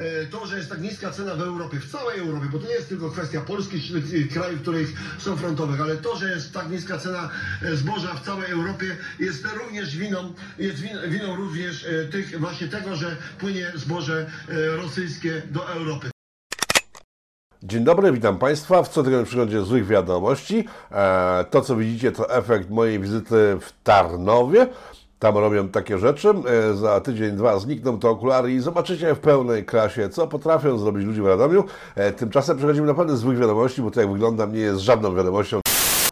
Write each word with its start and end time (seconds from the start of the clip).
e, 0.00 0.26
to, 0.26 0.46
że 0.46 0.56
jest 0.56 0.68
tak 0.70 0.80
niska 0.80 1.10
cena 1.10 1.34
w 1.34 1.40
Europie, 1.40 1.78
w 1.80 1.92
całej 1.92 2.20
Europie, 2.20 2.46
bo 2.52 2.58
to 2.58 2.66
nie 2.66 2.74
jest 2.74 2.88
tylko 2.88 3.10
kwestia 3.10 3.40
Polski 3.40 3.80
krajów, 4.34 4.60
które 4.62 4.78
są 5.18 5.36
frontowych, 5.36 5.80
ale 5.80 5.96
to, 5.96 6.16
że 6.16 6.30
jest 6.30 6.52
tak 6.52 6.70
niska 6.70 6.98
cena 6.98 7.30
e, 7.62 7.76
zboża 7.76 8.14
w 8.14 8.24
całej 8.24 8.50
Europie 8.50 8.96
jest 9.18 9.46
również 9.54 9.96
winą, 9.96 10.32
jest 10.58 10.80
win- 10.80 11.08
winą 11.10 11.36
również 11.36 11.84
e, 11.86 12.04
tych, 12.04 12.40
właśnie 12.40 12.68
tego, 12.68 12.96
że 12.96 13.16
płynie 13.38 13.72
zboże 13.74 14.30
rosyjskie 14.76 15.42
do 15.50 15.68
Europy. 15.68 16.10
Dzień 17.62 17.84
dobry, 17.84 18.12
witam 18.12 18.38
Państwa 18.38 18.82
w 18.82 18.88
cotygodniowym 18.88 19.26
przeglądzie 19.26 19.62
złych 19.62 19.86
wiadomości. 19.86 20.68
To, 21.50 21.60
co 21.60 21.76
widzicie, 21.76 22.12
to 22.12 22.30
efekt 22.34 22.70
mojej 22.70 23.00
wizyty 23.00 23.58
w 23.60 23.72
Tarnowie. 23.84 24.66
Tam 25.20 25.38
robią 25.38 25.68
takie 25.68 25.98
rzeczy. 25.98 26.28
E, 26.28 26.74
Za 26.74 27.00
tydzień, 27.00 27.36
dwa 27.36 27.58
znikną 27.58 27.98
te 27.98 28.08
okulary 28.08 28.52
i 28.52 28.60
zobaczycie 28.60 29.14
w 29.14 29.18
pełnej 29.18 29.64
klasie, 29.64 30.08
co 30.08 30.26
potrafią 30.26 30.78
zrobić 30.78 31.06
ludzie 31.06 31.22
w 31.22 31.26
Radomiu. 31.26 31.64
E, 31.94 32.12
Tymczasem 32.12 32.56
przechodzimy 32.56 32.86
naprawdę 32.86 33.16
złych 33.16 33.38
wiadomości, 33.38 33.82
bo 33.82 33.90
to 33.90 34.00
jak 34.00 34.12
wygląda 34.12 34.46
nie 34.46 34.60
jest 34.60 34.80
żadną 34.80 35.14
wiadomością. 35.14 35.60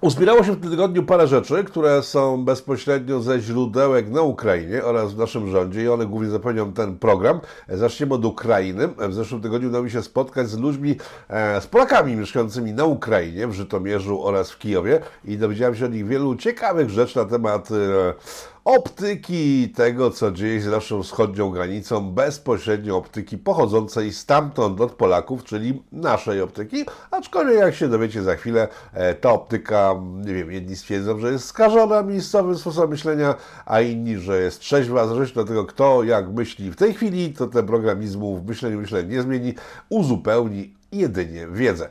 Uzbierało 0.03 0.45
się 0.45 0.53
w 0.53 0.61
tym 0.61 0.71
tygodniu 0.71 1.03
parę 1.03 1.27
rzeczy, 1.27 1.65
które 1.65 2.03
są 2.03 2.45
bezpośrednio 2.45 3.21
ze 3.21 3.41
źródełek 3.41 4.11
na 4.11 4.23
Ukrainie 4.23 4.85
oraz 4.85 5.15
w 5.15 5.19
naszym 5.19 5.51
rządzie 5.51 5.83
i 5.83 5.89
one 5.89 6.07
głównie 6.07 6.31
zapewnią 6.31 6.73
ten 6.73 6.99
program. 6.99 7.41
Zaczniemy 7.69 8.15
od 8.15 8.25
Ukrainy. 8.25 8.89
W 8.99 9.15
zeszłym 9.15 9.41
tygodniu 9.41 9.69
udało 9.69 9.85
mi 9.85 9.91
się 9.91 10.03
spotkać 10.03 10.49
z 10.49 10.59
ludźmi, 10.59 10.97
e, 11.29 11.61
z 11.61 11.67
Polakami 11.67 12.17
mieszkającymi 12.17 12.73
na 12.73 12.85
Ukrainie, 12.85 13.47
w 13.47 13.53
Żytomierzu 13.53 14.25
oraz 14.25 14.51
w 14.51 14.59
Kijowie 14.59 15.01
i 15.25 15.37
dowiedziałem 15.39 15.75
się 15.75 15.85
od 15.85 15.93
nich 15.93 16.07
wielu 16.07 16.37
ciekawych 16.37 16.91
rzeczy 16.91 17.19
na 17.19 17.25
temat 17.25 17.69
e, 17.71 17.75
optyki 18.69 19.69
tego, 19.69 20.11
co 20.11 20.33
dzieje 20.33 20.61
się 20.61 20.69
z 20.69 20.73
naszą 20.73 21.03
wschodnią 21.03 21.51
granicą, 21.51 22.11
bezpośrednio 22.11 22.97
optyki 22.97 23.39
pochodzącej 23.39 24.13
stamtąd 24.13 24.81
od 24.81 24.93
Polaków, 24.93 25.45
czyli 25.45 25.83
naszej 25.93 26.41
optyki, 26.41 26.85
aczkolwiek 27.11 27.59
jak 27.59 27.75
się 27.75 27.89
dowiecie 27.89 28.23
za 28.23 28.37
chwilę, 28.37 28.69
e, 28.93 29.15
ta 29.15 29.31
optyka, 29.31 29.95
nie 30.27 30.35
wiem, 30.35 30.53
jedni 30.53 30.77
stwierdzą, 30.77 31.19
że 31.19 31.33
jest 31.33 31.45
skażona 31.45 32.03
miejscowym 32.03 32.59
sposobem 32.59 32.91
myślenia, 32.91 33.35
a 33.67 33.81
inni, 33.81 34.17
że 34.17 34.41
jest 34.41 34.61
trzeźwa, 34.61 35.07
zależnie 35.07 35.43
od 35.43 35.49
tego, 35.49 35.65
kto 35.65 36.05
jak 36.05 36.33
myśli. 36.33 36.71
W 36.71 36.77
tej 36.77 36.95
chwili, 36.95 37.33
to 37.33 37.47
ten 37.47 37.67
programizmu 37.67 38.39
w 38.39 38.47
myśleniu 38.47 38.81
myślenia 38.81 39.09
nie 39.09 39.23
zmieni, 39.23 39.55
uzupełni 39.89 40.75
jedynie 40.93 41.47
wiedzę. 41.53 41.89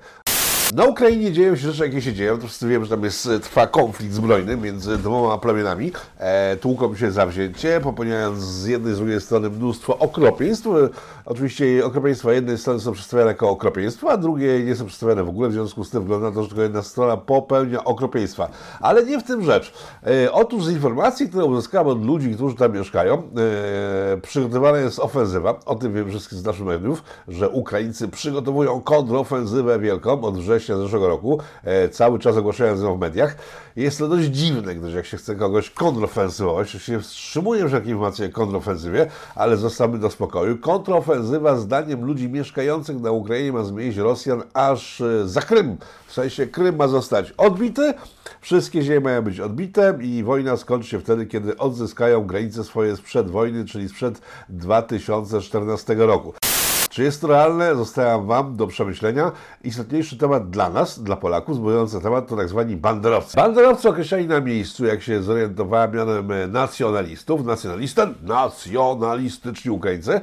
Na 0.76 0.86
Ukrainie 0.86 1.32
dzieją 1.32 1.56
się 1.56 1.72
rzeczy, 1.72 1.84
jakie 1.84 2.02
się 2.02 2.14
dzieją. 2.14 2.38
To 2.38 2.48
wszyscy 2.48 2.68
wiemy, 2.68 2.86
że 2.86 2.92
tam 2.92 3.04
jest, 3.04 3.30
trwa 3.42 3.68
konflikt 3.68 4.14
zbrojny 4.14 4.58
między 4.58 4.98
dwoma 4.98 5.38
plemionami. 5.38 5.92
E, 6.18 6.58
tłuką 6.58 6.96
się 6.96 7.12
zawzięcie, 7.12 7.80
popełniając 7.84 8.40
z 8.40 8.66
jednej 8.66 8.94
z 8.94 8.98
drugiej 8.98 9.22
strony 9.22 9.50
mnóstwo 9.50 9.98
okropieństw. 9.98 10.68
E, 10.68 10.90
oczywiście 11.26 11.86
okropieństwa 11.86 12.34
jednej 12.34 12.58
strony 12.58 12.80
są 12.80 12.92
przedstawiane 12.92 13.28
jako 13.28 13.50
okropieństwa, 13.50 14.10
a 14.10 14.18
drugie 14.18 14.64
nie 14.64 14.76
są 14.76 14.86
przedstawiane 14.86 15.24
w 15.24 15.30
ogóle. 15.30 15.50
W 15.50 15.54
związku 15.54 15.84
z 15.84 15.90
tym 15.90 16.02
wygląda 16.02 16.32
to, 16.32 16.42
że 16.42 16.48
tylko 16.48 16.64
jedna 16.64 16.82
strona 16.82 17.18
popełnia 17.18 17.84
okropieństwa. 17.84 18.50
Ale 18.80 19.06
nie 19.06 19.20
w 19.20 19.24
tym 19.24 19.44
rzecz. 19.44 19.74
E, 20.08 20.32
otóż 20.32 20.66
z 20.66 20.72
informacji, 20.72 21.30
które 21.30 21.46
uzyskałem 21.46 21.88
od 21.88 22.06
ludzi, 22.06 22.36
którzy 22.36 22.56
tam 22.56 22.74
mieszkają, 22.74 23.16
e, 23.16 24.18
przygotowana 24.18 24.78
jest 24.78 25.00
ofensywa. 25.00 25.60
O 25.66 25.76
tym 25.76 25.94
wiem 25.94 26.10
wszystkich 26.10 26.38
z 26.38 26.44
naszych 26.44 26.66
mediów, 26.66 27.04
że 27.28 27.50
Ukraińcy 27.50 28.08
przygotowują 28.08 28.82
kontrofensywę 28.82 29.80
wielką 29.80 30.22
od 30.22 30.38
września 30.38 30.57
zeszłego 30.66 31.08
roku, 31.08 31.40
e, 31.64 31.90
cały 31.90 32.20
czas 32.20 32.38
ogłaszając 32.38 32.82
ją 32.82 32.98
w 32.98 33.00
mediach. 33.00 33.36
Jest 33.76 34.00
to 34.00 34.08
dość 34.08 34.28
dziwne, 34.28 34.76
gdyż 34.76 34.94
jak 34.94 35.06
się 35.06 35.18
chce 35.18 35.36
kogoś 35.36 35.70
kontrofensywować, 35.70 36.72
to 36.72 36.80
się 36.80 37.00
wstrzymuje 37.00 37.68
wszelkie 37.68 37.90
informacje 37.90 38.28
o 38.28 38.30
kontrofensywie, 38.30 39.08
ale 39.36 39.58
zostawmy 39.58 40.00
do 40.00 40.10
spokoju. 40.10 40.58
Kontrofensywa 40.58 41.56
zdaniem 41.56 42.06
ludzi 42.06 42.30
mieszkających 42.30 43.02
na 43.02 43.12
Ukrainie 43.12 43.54
ma 43.54 43.64
zmienić 43.64 43.98
Rosjan 43.98 44.44
aż 44.54 45.02
e, 45.02 45.28
za 45.28 45.42
Krym. 45.42 45.78
W 46.08 46.14
sensie 46.14 46.48
Krym 46.48 46.76
ma 46.76 46.88
zostać 46.88 47.32
odbity, 47.32 47.94
wszystkie 48.42 48.82
ziemie 48.82 49.00
mają 49.00 49.22
być 49.22 49.40
odbite 49.40 49.98
i 50.02 50.24
wojna 50.24 50.58
skończy 50.58 50.90
się 50.90 51.00
wtedy, 51.00 51.26
kiedy 51.26 51.58
odzyskają 51.58 52.28
granice 52.28 52.64
swoje 52.64 52.96
sprzed 52.96 53.30
wojny, 53.30 53.66
czyli 53.66 53.90
sprzed 53.90 54.22
2014 54.50 55.96
roku. 55.96 56.34
Czy 56.98 57.04
jest 57.04 57.22
to 57.22 57.28
realne? 57.28 57.76
Zostawiam 57.76 58.26
Wam 58.26 58.56
do 58.56 58.68
przemyślenia. 58.68 59.32
Istotniejszy 59.64 60.18
temat 60.18 60.50
dla 60.50 60.70
nas, 60.70 61.04
dla 61.04 61.16
Polaków, 61.16 61.56
zbudujący 61.56 62.02
temat 62.02 62.28
to 62.28 62.36
tak 62.36 62.50
zwani 62.50 62.76
banderowcy. 62.76 63.38
Banderowcy 63.38 63.90
określeni 63.90 64.28
na 64.28 64.42
miejscu, 64.42 64.86
jak 64.86 65.02
się 65.02 65.24
zorientowałem, 65.24 65.92
mianem 65.96 66.52
nacjonalistów, 66.52 67.46
nacjonalista, 67.46 68.08
nacjonalistyczni 68.24 69.72
Ukraińcy, 69.72 70.22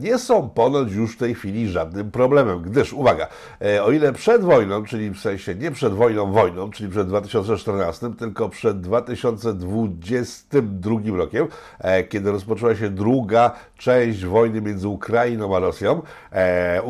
nie 0.00 0.18
są 0.18 0.50
ponoć 0.50 0.92
już 0.92 1.14
w 1.14 1.18
tej 1.18 1.34
chwili 1.34 1.68
żadnym 1.68 2.10
problemem, 2.10 2.62
gdyż, 2.62 2.92
uwaga, 2.92 3.26
e, 3.62 3.84
o 3.84 3.90
ile 3.90 4.12
przed 4.12 4.42
wojną, 4.42 4.84
czyli 4.84 5.10
w 5.10 5.18
sensie 5.18 5.54
nie 5.54 5.70
przed 5.70 5.94
wojną, 5.94 6.32
wojną, 6.32 6.70
czyli 6.70 6.90
przed 6.90 7.08
2014, 7.08 8.10
tylko 8.18 8.48
przed 8.48 8.80
2022 8.80 11.16
rokiem, 11.16 11.46
e, 11.78 12.04
kiedy 12.04 12.32
rozpoczęła 12.32 12.74
się 12.74 12.90
druga 12.90 13.52
część 13.78 14.24
wojny 14.24 14.60
między 14.60 14.88
Ukrainą 14.88 15.56
a 15.56 15.58
Rosją, 15.58 16.02
e, 16.32 16.82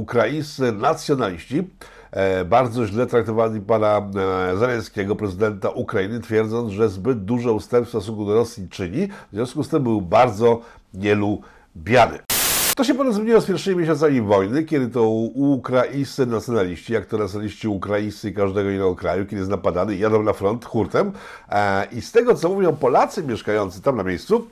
ukraińscy 0.00 0.72
nacjonaliści 0.72 1.62
e, 2.10 2.44
bardzo 2.44 2.86
źle 2.86 3.06
traktowali 3.06 3.60
pana 3.60 4.08
e, 4.52 4.56
Zeleńskiego, 4.56 5.16
prezydenta 5.16 5.70
Ukrainy, 5.70 6.20
twierdząc, 6.20 6.72
że 6.72 6.88
zbyt 6.88 7.24
duże 7.24 7.52
ustępstwa 7.52 7.98
w 7.98 8.02
stosunku 8.02 8.26
do 8.26 8.34
Rosji 8.34 8.68
czyni, 8.68 9.08
w 9.32 9.34
związku 9.34 9.64
z 9.64 9.68
tym 9.68 9.82
był 9.82 10.00
bardzo 10.00 10.60
nielubiany. 11.76 12.18
To 12.76 12.84
się 12.84 12.94
potem 12.94 13.12
zmieniło 13.12 13.40
z 13.40 13.46
pierwszymi 13.46 13.76
miesiącami 13.76 14.20
wojny, 14.20 14.64
kiedy 14.64 14.88
to 14.88 15.08
ukraińscy 15.34 16.26
nacjonaliści, 16.26 16.92
jak 16.92 17.06
to 17.06 17.18
nacjonaliści 17.18 17.68
ukraińscy 17.68 18.32
każdego 18.32 18.70
innego 18.70 18.94
kraju, 18.94 19.24
kiedy 19.24 19.36
jest 19.36 19.50
napadany, 19.50 19.96
jadą 19.96 20.22
na 20.22 20.32
front 20.32 20.64
hurtem. 20.64 21.12
E, 21.48 21.86
I 21.92 22.00
z 22.00 22.12
tego, 22.12 22.34
co 22.34 22.48
mówią 22.48 22.76
Polacy 22.76 23.22
mieszkający 23.22 23.82
tam 23.82 23.96
na 23.96 24.02
miejscu, 24.02 24.46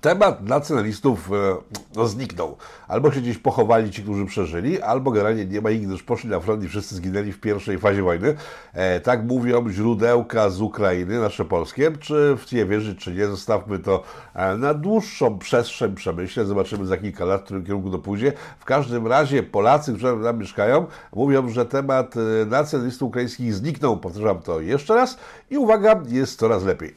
Temat 0.00 0.42
nacjonalistów 0.42 1.30
e, 1.32 1.56
no, 1.96 2.06
zniknął. 2.06 2.56
Albo 2.88 3.12
się 3.12 3.20
gdzieś 3.20 3.38
pochowali 3.38 3.90
ci, 3.90 4.02
którzy 4.02 4.26
przeżyli, 4.26 4.82
albo 4.82 5.10
generalnie 5.10 5.44
nie 5.44 5.60
ma 5.60 5.70
ich, 5.70 5.86
gdyż 5.86 6.02
poszli 6.02 6.30
na 6.30 6.40
front 6.40 6.64
i 6.64 6.68
wszyscy 6.68 6.94
zginęli 6.94 7.32
w 7.32 7.40
pierwszej 7.40 7.78
fazie 7.78 8.02
wojny. 8.02 8.34
E, 8.72 9.00
tak 9.00 9.24
mówią 9.24 9.70
źródełka 9.70 10.50
z 10.50 10.60
Ukrainy, 10.60 11.20
nasze 11.20 11.44
polskie. 11.44 11.92
Czy 12.00 12.36
w 12.36 12.52
nie 12.52 12.66
wierzyć, 12.66 12.98
czy 12.98 13.12
nie, 13.12 13.26
zostawmy 13.26 13.78
to 13.78 14.02
e, 14.34 14.56
na 14.56 14.74
dłuższą 14.74 15.38
przestrzeń 15.38 15.94
przemyślę. 15.94 16.44
Zobaczymy 16.44 16.86
za 16.86 16.96
kilka 16.96 17.24
lat, 17.24 17.40
w 17.40 17.44
którym 17.44 17.64
kierunku 17.64 17.90
to 17.90 17.98
pójdzie. 17.98 18.32
W 18.58 18.64
każdym 18.64 19.06
razie 19.06 19.42
Polacy, 19.42 19.92
którzy 19.92 20.16
tam 20.24 20.38
mieszkają, 20.38 20.86
mówią, 21.12 21.48
że 21.48 21.66
temat 21.66 22.14
e, 22.16 22.46
nacjonalistów 22.46 23.08
ukraińskich 23.08 23.54
zniknął. 23.54 23.96
Powtarzam 23.96 24.42
to 24.42 24.60
jeszcze 24.60 24.94
raz 24.94 25.18
i 25.50 25.58
uwaga, 25.58 26.02
jest 26.08 26.38
coraz 26.38 26.64
lepiej. 26.64 26.94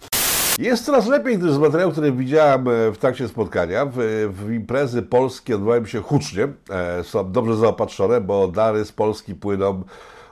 Jest 0.59 0.85
coraz 0.85 1.07
lepiej, 1.07 1.37
gdyż 1.37 1.51
z 1.51 1.57
materiału, 1.57 1.91
który 1.91 2.11
widziałem 2.11 2.67
e, 2.67 2.91
w 2.91 2.97
trakcie 2.97 3.27
spotkania, 3.27 3.85
w, 3.85 3.97
w 4.31 4.51
imprezy 4.51 5.01
polskie 5.01 5.55
odbywają 5.55 5.85
się 5.85 6.01
hucznie, 6.01 6.47
e, 6.69 7.03
są 7.03 7.31
dobrze 7.31 7.55
zaopatrzone, 7.55 8.21
bo 8.21 8.47
dary 8.47 8.85
z 8.85 8.91
Polski 8.91 9.35
płyną 9.35 9.83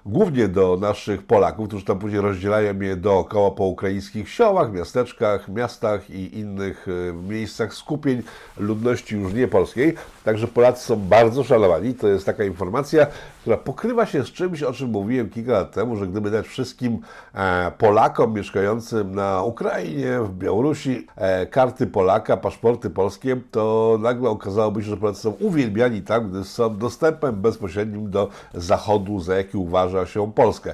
głównie 0.05 0.47
do 0.47 0.77
naszych 0.81 1.23
Polaków, 1.23 1.67
którzy 1.67 1.85
tam 1.85 1.99
później 1.99 2.21
rozdzielają 2.21 2.79
je 2.79 2.95
dookoła 2.95 3.51
po 3.51 3.63
ukraińskich 3.63 4.29
siołach, 4.29 4.71
miasteczkach, 4.71 5.49
miastach 5.49 6.09
i 6.09 6.39
innych 6.39 6.87
e, 6.87 7.13
miejscach 7.13 7.73
skupień 7.73 8.23
ludności 8.57 9.15
już 9.15 9.33
nie 9.33 9.47
polskiej. 9.47 9.95
Także 10.23 10.47
Polacy 10.47 10.85
są 10.85 10.95
bardzo 10.95 11.43
szanowani. 11.43 11.93
To 11.93 12.07
jest 12.07 12.25
taka 12.25 12.43
informacja, 12.43 13.07
która 13.47 13.57
pokrywa 13.57 14.05
się 14.05 14.23
z 14.23 14.31
czymś, 14.31 14.63
o 14.63 14.73
czym 14.73 14.89
mówiłem 14.89 15.29
kilka 15.29 15.51
lat 15.51 15.71
temu, 15.71 15.95
że 15.95 16.07
gdyby 16.07 16.31
dać 16.31 16.47
wszystkim 16.47 16.99
e, 17.33 17.71
Polakom 17.77 18.33
mieszkającym 18.33 19.15
na 19.15 19.43
Ukrainie, 19.43 20.19
w 20.19 20.33
Białorusi 20.33 21.07
e, 21.15 21.45
karty 21.45 21.87
Polaka, 21.87 22.37
paszporty 22.37 22.89
polskie, 22.89 23.37
to 23.51 23.97
nagle 24.01 24.29
okazałoby 24.29 24.83
się, 24.83 24.89
że 24.89 24.97
Polacy 24.97 25.21
są 25.21 25.31
uwielbiani 25.31 26.01
tam, 26.01 26.29
gdy 26.29 26.43
są 26.43 26.77
dostępem 26.77 27.35
bezpośrednim 27.41 28.11
do 28.11 28.29
Zachodu, 28.53 29.19
za 29.19 29.35
jaki 29.35 29.57
uważa 29.57 30.05
się 30.05 30.31
Polskę. 30.31 30.73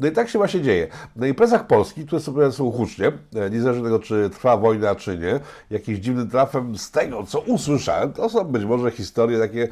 No 0.00 0.08
i 0.08 0.12
tak 0.12 0.28
się 0.28 0.38
właśnie 0.38 0.60
dzieje. 0.60 0.88
Na 1.16 1.26
imprezach 1.26 1.66
Polski, 1.66 2.06
które 2.06 2.20
sobie 2.20 2.52
są 2.52 2.72
hucznie, 2.72 3.12
e, 3.36 3.50
niezależnie 3.50 3.84
tego, 3.84 3.98
czy 3.98 4.30
trwa 4.30 4.56
wojna, 4.56 4.94
czy 4.94 5.18
nie, 5.18 5.40
jakimś 5.70 5.98
dziwnym 5.98 6.30
trafem 6.30 6.78
z 6.78 6.90
tego, 6.90 7.22
co 7.26 7.40
usłyszałem, 7.40 8.12
to 8.12 8.28
są 8.28 8.44
być 8.44 8.64
może 8.64 8.90
historie 8.90 9.38
takie, 9.38 9.68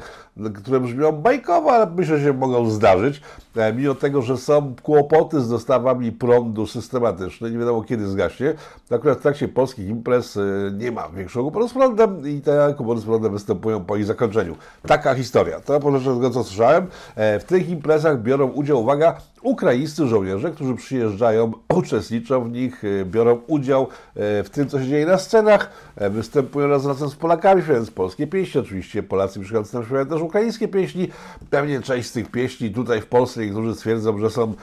które 0.55 0.79
brzmią 0.79 1.11
bajkowo, 1.11 1.71
ale 1.71 1.85
myślę, 1.95 2.17
że 2.17 2.25
się 2.25 2.33
mogą 2.33 2.69
zdarzyć. 2.69 3.21
E, 3.55 3.73
Mimo 3.73 3.95
tego, 3.95 4.21
że 4.21 4.37
są 4.37 4.75
kłopoty 4.83 5.41
z 5.41 5.49
dostawami 5.49 6.11
prądu 6.11 6.67
systematyczne, 6.67 7.51
nie 7.51 7.57
wiadomo 7.57 7.83
kiedy 7.83 8.07
zgaśnie, 8.07 8.53
to 8.89 8.95
akurat 8.95 9.19
w 9.19 9.21
trakcie 9.21 9.47
polskich 9.47 9.87
imprez 9.87 10.37
e, 10.37 10.41
nie 10.77 10.91
ma 10.91 11.09
większego 11.09 11.43
kłopotu 11.43 11.69
z 11.69 11.73
prądem 11.73 12.27
i 12.27 12.41
te 12.41 12.73
kłopoty 12.77 13.01
z 13.01 13.05
prądem 13.05 13.31
występują 13.33 13.85
po 13.85 13.97
ich 13.97 14.05
zakończeniu. 14.05 14.55
Taka 14.87 15.15
historia. 15.15 15.59
To 15.59 15.79
po 15.79 15.91
tego, 15.91 16.29
co 16.29 16.43
słyszałem. 16.43 16.87
W 17.15 17.43
tych 17.47 17.69
imprezach 17.69 18.21
biorą 18.21 18.47
udział, 18.47 18.81
uwaga, 18.81 19.17
ukraińscy 19.43 20.07
żołnierze, 20.13 20.51
którzy 20.51 20.75
przyjeżdżają, 20.75 21.51
uczestniczą 21.79 22.43
w 22.43 22.51
nich, 22.51 22.83
e, 22.83 23.05
biorą 23.05 23.41
udział 23.47 23.87
w 24.15 24.49
tym, 24.51 24.69
co 24.69 24.79
się 24.79 24.87
dzieje 24.87 25.05
na 25.05 25.17
scenach, 25.17 25.69
występują 26.09 26.67
raz 26.67 26.85
razem 26.85 27.09
z 27.09 27.15
Polakami, 27.15 27.61
śpiewając 27.61 27.91
polskie 27.91 28.27
pieśni. 28.27 28.61
Oczywiście 28.61 29.03
Polacy 29.03 29.39
mieszkający 29.39 29.71
tam 29.71 29.83
śpiewają 29.83 30.05
też 30.05 30.21
ukraińskie 30.21 30.67
pieśni. 30.67 31.09
Pewnie 31.49 31.81
część 31.81 32.09
z 32.09 32.11
tych 32.11 32.31
pieśni 32.31 32.71
tutaj 32.71 33.01
w 33.01 33.05
Polsce 33.05 33.41
niektórzy 33.45 33.75
stwierdzą, 33.75 34.17
że 34.17 34.29
są 34.29 34.53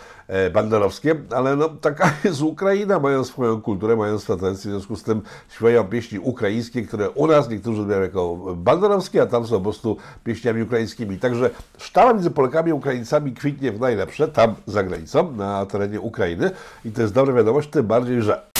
banderowskie, 0.55 1.15
ale 1.31 1.57
no 1.57 1.69
taka 1.69 2.13
jest 2.25 2.43
Ukraina, 2.43 2.99
mają 2.99 3.25
swoją 3.25 3.61
kulturę, 3.63 3.97
mają 3.97 4.19
tradycję, 4.19 4.71
w 4.71 4.75
związku 4.75 4.97
z 4.97 5.03
tym 5.03 5.23
śpiewają 5.49 5.85
pieśni 5.85 6.19
ukraińskie, 6.19 6.83
które 6.83 7.11
u 7.11 7.27
nas 7.27 7.49
niektórzy 7.49 7.81
odbierają 7.81 8.07
jako 8.07 8.37
banderowskie, 8.57 9.23
a 9.23 9.27
tam 9.27 9.47
są 9.47 9.57
po 9.57 9.61
prostu 9.61 9.97
pieśniami 10.25 10.63
ukraińskimi. 10.63 11.19
Także 11.19 11.51
sztaba 11.79 12.13
między 12.13 12.31
Polakami 12.31 12.71
i 12.71 12.73
Ukraińcami 12.73 13.33
kwitnie 13.33 13.73
w 13.73 13.81
najlepsze, 13.81 14.29
tam 14.29 14.55
za 14.67 14.83
granicą, 14.83 15.37
na 15.41 15.67
terenie 15.67 16.01
Ukrainy 16.01 16.51
i 16.85 16.93
to 16.93 17.03
jest 17.03 17.15
dobra 17.15 17.35
wiadomość, 17.35 17.71
tym 17.71 17.87
bardziej, 17.87 18.23
że 18.23 18.51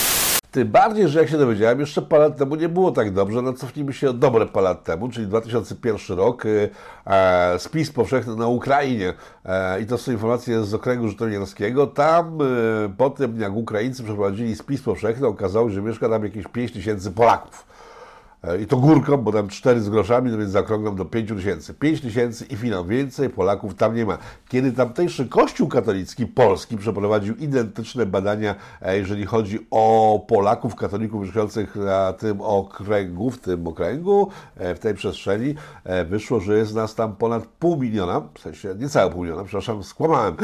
tym 0.51 0.69
bardziej, 0.69 1.09
że 1.09 1.21
jak 1.21 1.29
się 1.29 1.39
dowiedziałem, 1.39 1.81
jeszcze 1.81 2.03
parę 2.03 2.25
lat 2.25 2.37
temu 2.37 2.55
nie 2.55 2.69
było 2.69 2.93
tak 2.93 3.13
dobrze. 3.13 3.43
No 3.43 3.53
cofnijmy 3.53 3.93
się 3.93 4.13
dobre 4.13 4.47
parę 4.47 4.65
lat 4.65 4.85
temu, 4.85 5.09
czyli 5.09 5.27
2001 5.27 6.17
rok, 6.17 6.47
y, 6.47 6.71
e, 7.07 7.59
spis 7.59 7.93
powszechny 7.93 8.37
na 8.37 8.47
Ukrainie. 8.47 9.15
E, 9.45 9.81
I 9.81 9.87
to 9.87 9.99
są 9.99 10.13
informacje 10.13 10.65
z 10.65 10.75
okręgu 10.75 11.09
żytomierskiego. 11.09 11.87
Tam 11.87 12.39
e, 12.43 12.45
po 12.97 13.11
tym, 13.11 13.41
jak 13.41 13.53
Ukraińcy 13.53 14.03
przeprowadzili 14.03 14.57
spis 14.57 14.83
powszechny, 14.83 15.27
okazało 15.27 15.69
się, 15.69 15.75
że 15.75 15.83
mieszka 15.83 16.09
tam 16.09 16.25
jakieś 16.25 16.47
5 16.47 16.73
tysięcy 16.73 17.11
Polaków. 17.11 17.67
E, 18.45 18.63
I 18.63 18.67
to 18.67 18.77
górką, 18.77 19.17
bo 19.17 19.33
tam 19.33 19.49
4 19.49 19.81
z 19.81 19.89
groszami, 19.89 20.31
no 20.31 20.39
więc 20.39 20.51
zakrągam 20.51 20.97
do 20.97 21.05
5 21.05 21.29
tysięcy. 21.29 21.75
5 21.75 22.01
tysięcy 22.01 22.45
i 22.45 22.57
finał. 22.57 22.85
Więcej 22.85 23.31
Polaków 23.31 23.75
tam 23.75 23.95
nie 23.95 24.07
ma. 24.07 24.19
Kiedy 24.49 24.73
tamtejszy 24.73 25.29
Kościół 25.29 25.69
katolicki 25.69 26.27
polski 26.27 26.77
przeprowadził 26.77 27.37
identyczne 27.37 28.07
badania, 28.07 28.55
e, 28.83 28.99
jeżeli 28.99 29.27
chodzi 29.27 29.67
o 29.71 30.25
Polaków, 30.29 30.75
katolików 30.75 31.23
mieszkających 31.23 31.77
na 31.77 32.13
tym 32.13 32.41
okręgu, 32.41 33.31
w 33.31 33.39
tym 33.39 33.67
okręgu, 33.67 34.29
e, 34.57 34.75
w 34.75 34.79
tej 34.79 34.95
przestrzeni, 34.95 35.55
wyszło, 36.07 36.41
że 36.41 36.59
jest 36.59 36.75
nas 36.75 36.95
tam 36.95 37.17
ponad 37.17 37.47
pół 37.47 37.77
miliona, 37.77 38.23
w 38.35 38.41
sensie 38.41 38.75
niecałe 38.79 39.11
pół 39.11 39.23
miliona, 39.23 39.45
przepraszam, 39.45 39.83
skłamałem. 39.83 40.37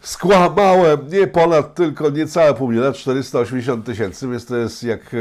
Skłamałem, 0.00 0.98
nie 1.12 1.26
ponad, 1.26 1.74
tylko 1.74 2.10
niecałe 2.10 2.54
pół 2.54 2.68
miliona, 2.68 2.92
480 2.92 3.86
tysięcy, 3.86 4.28
więc 4.28 4.46
to 4.46 4.56
jest 4.56 4.82
jak 4.82 5.16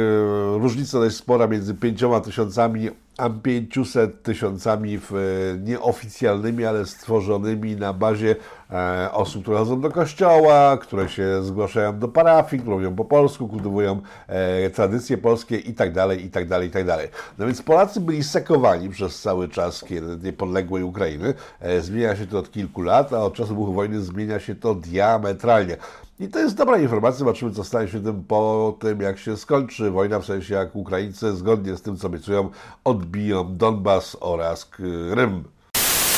różnica 0.59 0.99
dość 0.99 1.15
spora 1.15 1.47
między 1.47 1.62
między 1.63 1.73
5 1.73 2.03
tysiącami 2.23 2.89
a 3.17 3.29
500 3.29 4.23
tysiącami 4.23 4.95
e, 4.95 4.99
nieoficjalnymi, 5.57 6.65
ale 6.65 6.85
stworzonymi 6.85 7.75
na 7.75 7.93
bazie 7.93 8.35
e, 8.71 9.11
osób, 9.11 9.41
które 9.41 9.57
chodzą 9.57 9.81
do 9.81 9.91
kościoła, 9.91 10.77
które 10.77 11.09
się 11.09 11.43
zgłaszają 11.43 11.99
do 11.99 12.07
parafii, 12.07 12.63
mówią 12.65 12.95
po 12.95 13.05
polsku, 13.05 13.47
kultywują 13.47 14.01
e, 14.27 14.69
tradycje 14.69 15.17
polskie 15.17 15.57
i 15.57 15.73
tak 15.73 15.93
dalej, 15.93 16.25
i 16.25 16.29
tak 16.29 16.47
dalej, 16.47 16.67
i 16.67 16.71
tak 16.71 16.85
dalej. 16.85 17.07
No 17.37 17.45
więc 17.45 17.61
Polacy 17.61 17.99
byli 17.99 18.23
sekowani 18.23 18.89
przez 18.89 19.21
cały 19.21 19.49
czas 19.49 19.85
niepodległej 20.23 20.83
Ukrainy. 20.83 21.33
Zmienia 21.79 22.15
się 22.15 22.27
to 22.27 22.39
od 22.39 22.51
kilku 22.51 22.81
lat, 22.81 23.13
a 23.13 23.19
od 23.19 23.33
czasu 23.33 23.49
wybuchu 23.49 23.73
wojny 23.73 24.01
zmienia 24.01 24.39
się 24.39 24.55
to 24.55 24.75
diametralnie. 24.75 25.77
I 26.19 26.27
to 26.27 26.39
jest 26.39 26.55
dobra 26.55 26.77
informacja, 26.77 27.19
zobaczymy 27.19 27.51
co 27.51 27.63
stanie 27.63 27.87
się 27.87 28.03
tym 28.03 28.23
po 28.23 28.77
tym, 28.79 29.01
jak 29.01 29.19
się 29.19 29.37
skończy 29.37 29.91
wojna, 29.91 30.19
w 30.19 30.25
sensie 30.25 30.53
jak 30.53 30.75
Ukraińcy 30.75 31.35
zgodnie 31.35 31.75
z 31.75 31.81
tym, 31.81 31.97
co 31.97 32.07
obiecują, 32.07 32.49
odbiją 32.83 33.57
Donbas 33.57 34.17
oraz 34.19 34.65
Krym. 34.65 35.43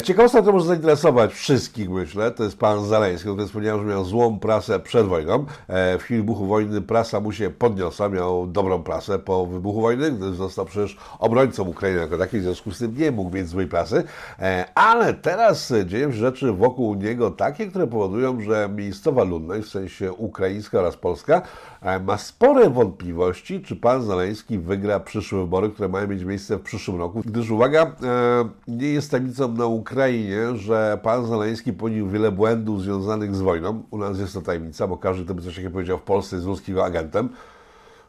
Ciekawostka 0.06 0.42
to 0.42 0.52
może 0.52 0.66
zainteresować 0.66 1.34
wszystkich, 1.34 1.90
myślę. 1.90 2.32
To 2.32 2.44
jest 2.44 2.58
pan 2.58 2.86
Zaleński, 2.86 3.30
który 3.30 3.46
wspomniał, 3.48 3.80
że 3.80 3.86
miał 3.86 4.06
złą 4.06 4.40
prasę 4.40 4.80
przed 4.80 5.08
wojną. 5.08 5.46
E, 5.68 5.98
w 5.98 6.04
chwili 6.04 6.20
wybuchu 6.20 6.46
wojny 6.46 6.82
prasa 6.82 7.20
mu 7.20 7.32
się 7.32 7.50
podniosła, 7.50 8.10
miał 8.10 8.48
dobrą 8.48 8.84
prasę 8.84 9.20
po 9.20 9.46
wybuchu 9.46 9.82
wojny, 9.82 10.12
gdy 10.12 10.34
został 10.34 10.66
przecież 10.66 10.98
obrońcą 11.20 11.64
Ukrainy 11.64 12.00
jako 12.00 12.18
takiej, 12.18 12.40
w 12.40 12.44
związku 12.44 12.72
z 12.72 12.78
tym 12.78 12.98
nie 12.98 13.12
mógł 13.12 13.36
mieć 13.36 13.48
złej 13.48 13.68
prasy. 13.68 14.04
E, 14.40 14.66
ale 14.76 15.14
teraz 15.14 15.74
dzieją 15.86 16.12
się 16.12 16.18
rzeczy 16.18 16.52
wokół 16.52 16.96
niego 16.96 17.32
takie, 17.32 17.68
które 17.68 17.88
powodują, 17.88 18.42
że 18.42 18.70
miejscowa 18.76 19.24
ludność, 19.24 19.68
w 19.68 19.72
sensie 19.72 20.14
ukraińska 20.14 20.80
oraz 20.80 20.98
polska, 20.98 21.42
e, 21.82 22.00
ma 22.00 22.18
spore 22.18 22.70
wątpliwości, 22.70 23.62
czy 23.62 23.76
pan 23.76 24.04
Zaleński 24.04 24.60
wygra 24.60 25.00
przyszłe 25.00 25.40
wybory, 25.40 25.70
które 25.70 25.90
mają 25.90 26.08
mieć 26.08 26.24
miejsce 26.24 26.58
w 26.58 26.62
przyszłym 26.62 26.98
roku. 26.98 27.22
Gdyż 27.26 27.52
uwaga, 27.52 27.96
nie 28.68 28.88
jest 28.88 29.12
tajemnicą 29.12 29.52
nauki, 29.52 29.95
Ukrainie, 29.95 29.95
że 30.56 31.00
pan 31.04 31.28
Zaleński 31.28 31.74
popełnił 31.74 32.10
wiele 32.10 32.32
błędów 32.32 32.82
związanych 32.82 33.36
z 33.36 33.42
wojną. 33.42 33.84
U 33.92 33.98
nas 33.98 34.20
jest 34.20 34.34
to 34.34 34.42
tajemnica, 34.42 34.88
bo 34.88 34.98
każdy, 34.98 35.26
kto 35.26 35.34
by 35.34 35.42
coś 35.42 35.56
takiego 35.56 35.74
powiedział 35.74 35.98
w 35.98 36.02
Polsce, 36.02 36.36
jest 36.36 36.48
ruskim 36.48 36.80
agentem. 36.80 37.30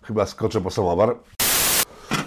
Chyba 0.02 0.26
skoczę 0.26 0.60
po 0.60 0.70
samowar. 0.70 1.16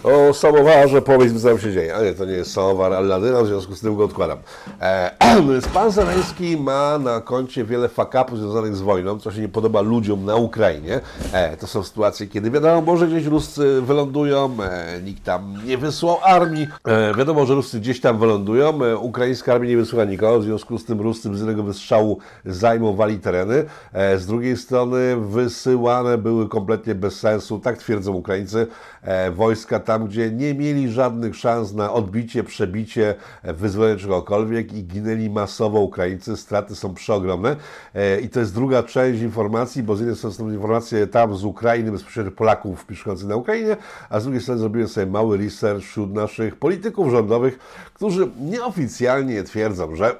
O 0.03 0.33
samowarze 0.33 1.01
powiedz 1.01 1.33
mi, 1.33 1.39
co 1.39 1.47
tam 1.47 1.59
się 1.59 1.73
dzieje. 1.73 1.95
A 1.95 2.03
nie, 2.03 2.13
to 2.13 2.25
nie 2.25 2.33
jest 2.33 2.53
samowar 2.53 2.93
Alladyna, 2.93 3.43
w 3.43 3.47
związku 3.47 3.75
z 3.75 3.81
tym 3.81 3.95
go 3.95 4.03
odkładam. 4.03 4.37
E, 4.81 5.11
pan 5.73 5.91
Zeleński 5.91 6.57
ma 6.57 6.99
na 6.99 7.21
koncie 7.21 7.65
wiele 7.65 7.89
fakapów 7.89 8.39
związanych 8.39 8.75
z 8.75 8.81
wojną, 8.81 9.19
co 9.19 9.31
się 9.31 9.41
nie 9.41 9.49
podoba 9.49 9.81
ludziom 9.81 10.25
na 10.25 10.35
Ukrainie. 10.35 10.99
E, 11.33 11.57
to 11.57 11.67
są 11.67 11.83
sytuacje, 11.83 12.27
kiedy 12.27 12.51
wiadomo, 12.51 12.81
może 12.81 13.07
gdzieś 13.07 13.25
Ruscy 13.25 13.81
wylądują, 13.81 14.57
e, 14.63 15.01
nikt 15.01 15.23
tam 15.23 15.55
nie 15.65 15.77
wysłał 15.77 16.17
armii. 16.23 16.67
E, 16.85 17.15
wiadomo, 17.15 17.45
że 17.45 17.55
Ruscy 17.55 17.79
gdzieś 17.79 18.01
tam 18.01 18.19
wylądują, 18.19 18.83
e, 18.83 18.97
ukraińska 18.97 19.53
armia 19.53 19.69
nie 19.69 19.77
wysłała 19.77 20.05
nikogo, 20.05 20.39
w 20.39 20.43
związku 20.43 20.77
z 20.77 20.85
tym 20.85 21.01
Ruscy 21.01 21.35
z 21.35 21.39
jednego 21.39 21.63
wystrzału 21.63 22.19
zajmowali 22.45 23.19
tereny. 23.19 23.65
E, 23.93 24.17
z 24.17 24.27
drugiej 24.27 24.57
strony 24.57 25.15
wysyłane 25.15 26.17
były 26.17 26.49
kompletnie 26.49 26.95
bez 26.95 27.19
sensu, 27.19 27.59
tak 27.59 27.77
twierdzą 27.77 28.13
Ukraińcy, 28.13 28.67
e, 29.01 29.31
wojska 29.31 29.79
tam, 29.89 30.07
gdzie 30.07 30.31
nie 30.31 30.53
mieli 30.53 30.91
żadnych 30.91 31.35
szans 31.35 31.73
na 31.73 31.93
odbicie, 31.93 32.43
przebicie, 32.43 33.15
e, 33.43 33.53
wyzwolenie 33.53 33.99
czegokolwiek 33.99 34.73
i 34.73 34.83
ginęli 34.83 35.29
masowo 35.29 35.79
Ukraińcy. 35.79 36.37
Straty 36.37 36.75
są 36.75 36.93
przeogromne. 36.93 37.55
E, 37.93 38.19
I 38.19 38.29
to 38.29 38.39
jest 38.39 38.53
druga 38.53 38.83
część 38.83 39.21
informacji, 39.21 39.83
bo 39.83 39.95
z 39.95 39.99
jednej 39.99 40.15
strony 40.15 40.35
są 40.35 40.51
informacje 40.51 41.07
tam 41.07 41.35
z 41.35 41.43
Ukrainy, 41.43 41.91
bezpośrednio 41.91 42.31
Polaków 42.31 42.89
mieszkających 42.89 43.27
na 43.27 43.35
Ukrainie, 43.35 43.77
a 44.09 44.19
z 44.19 44.23
drugiej 44.23 44.41
strony 44.41 44.59
zrobiłem 44.59 44.87
sobie 44.87 45.07
mały 45.07 45.37
research 45.37 45.83
wśród 45.83 46.13
naszych 46.13 46.55
polityków 46.55 47.11
rządowych, 47.11 47.59
którzy 47.93 48.29
nieoficjalnie 48.39 49.43
twierdzą, 49.43 49.95
że 49.95 50.15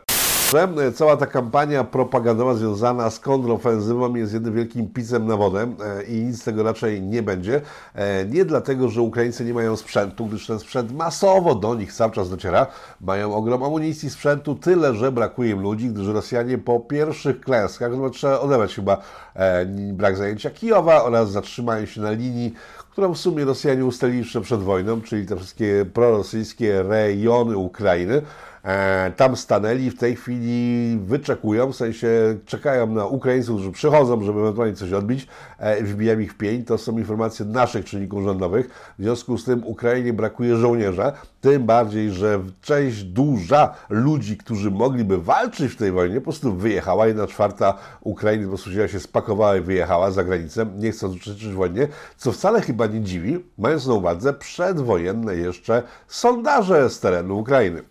że 0.53 0.91
cała 0.91 1.17
ta 1.17 1.25
kampania 1.25 1.83
propagandowa 1.83 2.53
związana 2.53 3.09
z 3.09 3.19
kontrofensywą 3.19 4.15
jest 4.15 4.33
jednym 4.33 4.53
wielkim 4.53 4.87
pisem 4.87 5.27
na 5.27 5.37
wodę 5.37 5.73
e, 5.99 6.03
i 6.03 6.23
nic 6.23 6.41
z 6.41 6.43
tego 6.43 6.63
raczej 6.63 7.01
nie 7.01 7.23
będzie. 7.23 7.61
E, 7.95 8.25
nie 8.25 8.45
dlatego, 8.45 8.89
że 8.89 9.01
Ukraińcy 9.01 9.45
nie 9.45 9.53
mają 9.53 9.75
sprzętu, 9.75 10.25
gdyż 10.25 10.47
ten 10.47 10.59
sprzęt 10.59 10.91
masowo 10.91 11.55
do 11.55 11.75
nich 11.75 11.93
cały 11.93 12.11
czas 12.11 12.29
dociera. 12.29 12.67
Mają 13.01 13.35
ogrom 13.35 13.63
amunicji, 13.63 14.09
sprzętu, 14.09 14.55
tyle, 14.55 14.95
że 14.95 15.11
brakuje 15.11 15.51
im 15.51 15.61
ludzi, 15.61 15.89
gdyż 15.89 16.07
Rosjanie 16.07 16.57
po 16.57 16.79
pierwszych 16.79 17.41
klęskach, 17.41 17.91
no 17.97 18.09
trzeba 18.09 18.39
odebrać 18.39 18.75
chyba 18.75 18.97
e, 19.35 19.65
brak 19.93 20.17
zajęcia 20.17 20.49
Kijowa 20.49 21.03
oraz 21.03 21.31
zatrzymanie 21.31 21.87
się 21.87 22.01
na 22.01 22.11
linii, 22.11 22.53
którą 22.91 23.13
w 23.13 23.17
sumie 23.17 23.45
Rosjanie 23.45 23.85
ustalili 23.85 24.19
jeszcze 24.19 24.41
przed 24.41 24.59
wojną, 24.59 25.01
czyli 25.01 25.25
te 25.25 25.35
wszystkie 25.35 25.85
prorosyjskie 25.93 26.83
rejony 26.83 27.57
Ukrainy. 27.57 28.21
E, 28.69 29.11
tam 29.15 29.35
stanęli, 29.35 29.89
w 29.89 29.97
tej 29.97 30.15
chwili 30.15 30.99
wyczekują, 30.99 31.71
w 31.71 31.75
sensie 31.75 32.09
czekają 32.45 32.87
na 32.87 33.05
Ukraińców, 33.05 33.55
którzy 33.55 33.71
przychodzą, 33.71 34.23
żeby 34.23 34.39
ewentualnie 34.39 34.73
coś 34.75 34.93
odbić, 34.93 35.27
e, 35.57 35.83
wbijają 35.83 36.19
ich 36.19 36.33
w 36.33 36.37
pień. 36.37 36.63
To 36.63 36.77
są 36.77 36.97
informacje 36.97 37.45
naszych 37.45 37.85
czynników 37.85 38.23
rządowych. 38.23 38.93
W 38.99 39.03
związku 39.03 39.37
z 39.37 39.45
tym 39.45 39.67
Ukrainie 39.67 40.13
brakuje 40.13 40.55
żołnierza, 40.55 41.11
tym 41.41 41.65
bardziej, 41.65 42.11
że 42.11 42.39
część 42.61 43.03
duża 43.03 43.75
ludzi, 43.89 44.37
którzy 44.37 44.71
mogliby 44.71 45.17
walczyć 45.17 45.71
w 45.71 45.75
tej 45.75 45.91
wojnie, 45.91 46.15
po 46.15 46.23
prostu 46.23 46.53
wyjechała. 46.53 47.07
Jedna 47.07 47.27
czwarta 47.27 47.73
Ukrainy 48.01 48.43
po 48.43 48.49
prostu 48.49 48.71
się 48.87 48.99
spakowała 48.99 49.57
i 49.57 49.61
wyjechała 49.61 50.11
za 50.11 50.23
granicę, 50.23 50.65
nie 50.77 50.91
chcąc 50.91 51.15
uczestniczyć 51.15 51.49
w 51.49 51.55
wojnie, 51.55 51.87
co 52.17 52.31
wcale 52.31 52.61
chyba 52.61 52.85
nie 52.85 53.01
dziwi, 53.01 53.45
mając 53.57 53.87
na 53.87 53.93
uwadze 53.93 54.33
przedwojenne 54.33 55.35
jeszcze 55.35 55.83
sondaże 56.07 56.89
z 56.89 56.99
terenu 56.99 57.39
Ukrainy. 57.39 57.83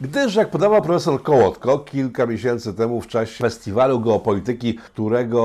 Gdyż, 0.00 0.34
jak 0.34 0.50
podawał 0.50 0.82
profesor 0.82 1.22
Kołotko 1.22 1.78
kilka 1.78 2.26
miesięcy 2.26 2.74
temu 2.74 3.00
w 3.00 3.06
czasie 3.06 3.38
festiwalu 3.38 4.00
geopolityki, 4.00 4.74
którego 4.74 5.40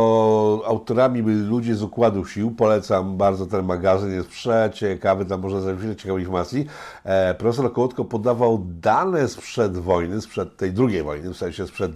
autorami 0.65 1.23
byli 1.23 1.41
ludzie 1.41 1.75
z 1.75 1.83
Układu 1.83 2.25
Sił, 2.25 2.51
polecam 2.51 3.17
bardzo 3.17 3.45
ten 3.45 3.65
magazyn, 3.65 4.13
jest 4.13 4.29
przeciekawy, 4.29 5.25
tam 5.25 5.41
można 5.41 5.61
znaleźć 5.61 5.81
wiele 5.81 5.95
ciekawych 5.95 6.21
informacji. 6.21 6.67
E, 7.03 7.33
profesor 7.33 7.73
Kołotko 7.73 8.05
podawał 8.05 8.65
dane 8.65 9.27
sprzed 9.27 9.77
wojny, 9.77 10.21
sprzed 10.21 10.57
tej 10.57 10.73
drugiej 10.73 11.03
wojny, 11.03 11.33
w 11.33 11.37
sensie 11.37 11.67
sprzed 11.67 11.91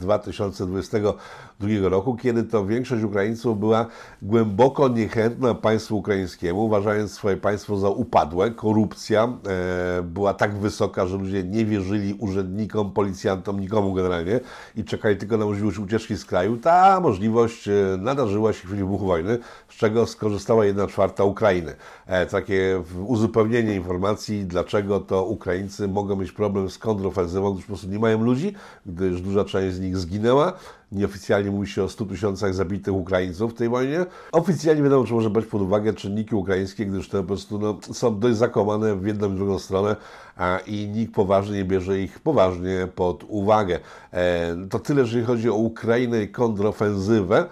2022 1.64 1.90
roku, 1.90 2.16
kiedy 2.16 2.44
to 2.44 2.66
większość 2.66 3.04
Ukraińców 3.04 3.60
była 3.60 3.86
głęboko 4.22 4.88
niechętna 4.88 5.54
państwu 5.54 5.98
ukraińskiemu, 5.98 6.66
uważając 6.66 7.12
swoje 7.12 7.38
państwo 7.38 7.78
za 7.78 7.90
upadłe. 7.90 8.52
Korupcja 8.52 9.24
e, 9.24 10.04
była 10.04 10.34
tak 10.34 10.58
wysoka, 10.58 11.08
że 11.08 11.18
ludzie 11.18 11.44
nie 11.44 11.66
wierzyli 11.66 12.14
urzędnikom, 12.14 12.92
policjantom, 12.92 13.60
nikomu 13.60 13.94
generalnie 13.94 14.40
i 14.76 14.84
czekali 14.84 15.18
tylko 15.18 15.38
na 15.38 15.46
możliwość 15.46 15.80
ucieczki 15.80 16.18
z 16.18 16.26
kraju, 16.26 16.58
ta 16.58 17.00
możliwość 17.00 17.68
e, 17.68 17.74
nadarzyła 18.00 18.54
się 18.54 18.60
w 18.60 18.66
chwili 18.66 18.80
wybuchu 18.80 19.06
wojny, 19.06 19.38
z 19.70 19.76
czego 19.76 20.06
skorzystała 20.06 20.66
jedna 20.66 20.88
czwarta 20.88 21.24
Ukrainy. 21.24 21.76
E, 22.06 22.26
takie 22.26 22.84
uzupełnienie 23.08 23.76
informacji, 23.76 24.46
dlaczego 24.46 25.00
to 25.00 25.26
Ukraińcy 25.26 25.88
mogą 25.88 26.16
mieć 26.16 26.32
problem 26.32 26.70
z 26.70 26.78
kontrofensywą, 26.78 27.54
gdyż 27.54 27.66
po 27.66 27.68
prostu 27.68 27.88
nie 27.88 28.00
mają 28.00 28.24
ludzi, 28.24 28.54
gdyż 28.86 29.22
duża 29.22 29.46
część 29.46 29.76
z 29.76 29.80
nich 29.80 29.98
zginęła. 29.98 30.54
Nieoficjalnie 30.94 31.52
mówi 31.52 31.68
się 31.68 31.84
o 31.84 31.90
100 31.90 32.06
tysiącach 32.06 32.54
zabitych 32.54 32.94
Ukraińców 32.94 33.52
w 33.52 33.56
tej 33.56 33.70
wojnie. 33.70 34.06
Oficjalnie 34.32 34.84
wiadomo, 34.84 35.06
że 35.06 35.16
może 35.16 35.30
brać 35.30 35.46
pod 35.46 35.62
uwagę 35.62 35.94
czynniki 35.94 36.36
ukraińskie, 36.36 36.86
gdyż 36.86 37.10
te 37.10 37.18
po 37.18 37.24
prostu 37.24 37.60
no, 37.60 37.80
są 37.94 38.20
dość 38.20 38.38
zakomane 38.38 38.96
w 38.96 39.08
jedną 39.08 39.34
i 39.34 39.36
drugą 39.36 39.60
stronę 39.60 39.96
a, 40.38 40.60
i 40.68 40.88
nikt 40.88 41.14
poważnie 41.14 41.58
nie 41.58 41.66
bierze 41.66 42.00
ich 42.00 42.20
poważnie 42.20 42.88
pod 42.96 43.24
uwagę. 43.28 43.80
E, 44.12 44.56
to 44.70 44.80
tyle, 44.80 45.02
jeżeli 45.02 45.26
chodzi 45.26 45.50
o 45.50 45.56
Ukrainę 45.56 46.24
i 46.24 46.28
kontrofensywę 46.28 47.46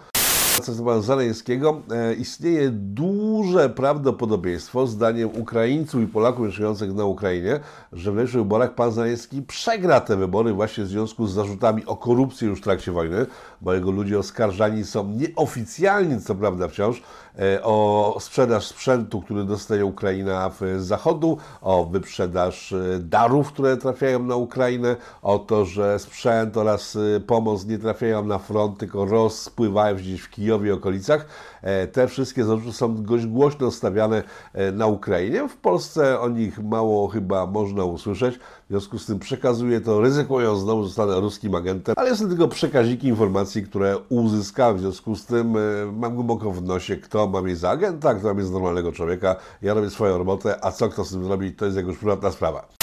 pana 0.59 1.01
Zaleńskiego 1.01 1.81
e, 1.91 2.13
istnieje 2.13 2.69
duże 2.71 3.69
prawdopodobieństwo, 3.69 4.87
zdaniem 4.87 5.29
Ukraińców 5.39 6.01
i 6.01 6.07
Polaków 6.07 6.45
mieszkających 6.45 6.93
na 6.93 7.05
Ukrainie, 7.05 7.59
że 7.93 8.11
w 8.11 8.15
najbliższych 8.15 8.41
wyborach 8.41 8.75
pan 8.75 8.91
Zaleński 8.91 9.41
przegra 9.41 10.01
te 10.01 10.17
wybory 10.17 10.53
właśnie 10.53 10.83
w 10.83 10.87
związku 10.87 11.27
z 11.27 11.33
zarzutami 11.33 11.85
o 11.85 11.95
korupcję 11.95 12.47
już 12.47 12.59
w 12.59 12.63
trakcie 12.63 12.91
wojny, 12.91 13.25
bo 13.61 13.73
jego 13.73 13.91
ludzie 13.91 14.19
oskarżani 14.19 14.83
są 14.83 15.07
nieoficjalnie, 15.07 16.19
co 16.19 16.35
prawda 16.35 16.67
wciąż, 16.67 17.01
e, 17.39 17.63
o 17.63 18.17
sprzedaż 18.19 18.67
sprzętu, 18.67 19.21
który 19.21 19.43
dostaje 19.43 19.85
Ukraina 19.85 20.51
z 20.77 20.85
Zachodu, 20.85 21.37
o 21.61 21.85
wyprzedaż 21.85 22.73
e, 22.73 22.99
darów, 22.99 23.47
które 23.47 23.77
trafiają 23.77 24.23
na 24.23 24.35
Ukrainę, 24.35 24.95
o 25.21 25.39
to, 25.39 25.65
że 25.65 25.99
sprzęt 25.99 26.57
oraz 26.57 26.97
pomoc 27.27 27.65
nie 27.65 27.77
trafiają 27.77 28.25
na 28.25 28.37
front, 28.37 28.77
tylko 28.77 29.05
rozpływają 29.05 29.95
gdzieś 29.95 30.21
w 30.21 30.29
Kijowie 30.29 30.40
Kijowie 30.41 30.69
i 30.69 30.71
okolicach. 30.71 31.25
E, 31.61 31.87
te 31.87 32.07
wszystkie 32.07 32.45
zarzuty 32.45 32.73
są 32.73 33.03
dość 33.03 33.25
głośno 33.25 33.71
stawiane 33.71 34.23
e, 34.53 34.71
na 34.71 34.87
Ukrainie. 34.87 35.47
W 35.47 35.57
Polsce 35.57 36.19
o 36.19 36.29
nich 36.29 36.63
mało 36.63 37.07
chyba 37.07 37.45
można 37.45 37.83
usłyszeć. 37.83 38.35
W 38.35 38.69
związku 38.69 38.99
z 38.99 39.05
tym 39.05 39.19
przekazuję 39.19 39.81
to, 39.81 40.01
ryzykując 40.01 40.59
znowu, 40.59 40.83
zostanę 40.83 41.19
ruskim 41.19 41.55
agentem, 41.55 41.95
ale 41.97 42.15
są 42.15 42.29
tylko 42.29 42.47
przekaziki 42.47 43.07
informacji, 43.07 43.63
które 43.63 43.97
uzyskałem. 44.09 44.77
W 44.77 44.79
związku 44.79 45.15
z 45.15 45.25
tym 45.25 45.57
e, 45.57 45.59
mam 45.93 46.15
głęboko 46.15 46.51
w 46.51 46.63
nosie, 46.63 46.97
kto 46.97 47.27
ma 47.27 47.41
mieć 47.41 47.57
za 47.57 47.69
agenta, 47.69 48.13
kto 48.13 48.27
ma 48.27 48.33
mieć 48.33 48.45
za 48.45 48.53
normalnego 48.53 48.91
człowieka. 48.91 49.35
Ja 49.61 49.73
robię 49.73 49.89
swoją 49.89 50.17
robotę, 50.17 50.65
a 50.65 50.71
co 50.71 50.89
kto 50.89 51.05
z 51.05 51.11
tym 51.11 51.23
zrobi, 51.23 51.53
to 51.53 51.65
jest 51.65 51.77
jego 51.77 51.93
prywatna 51.93 52.31
sprawa. 52.31 52.80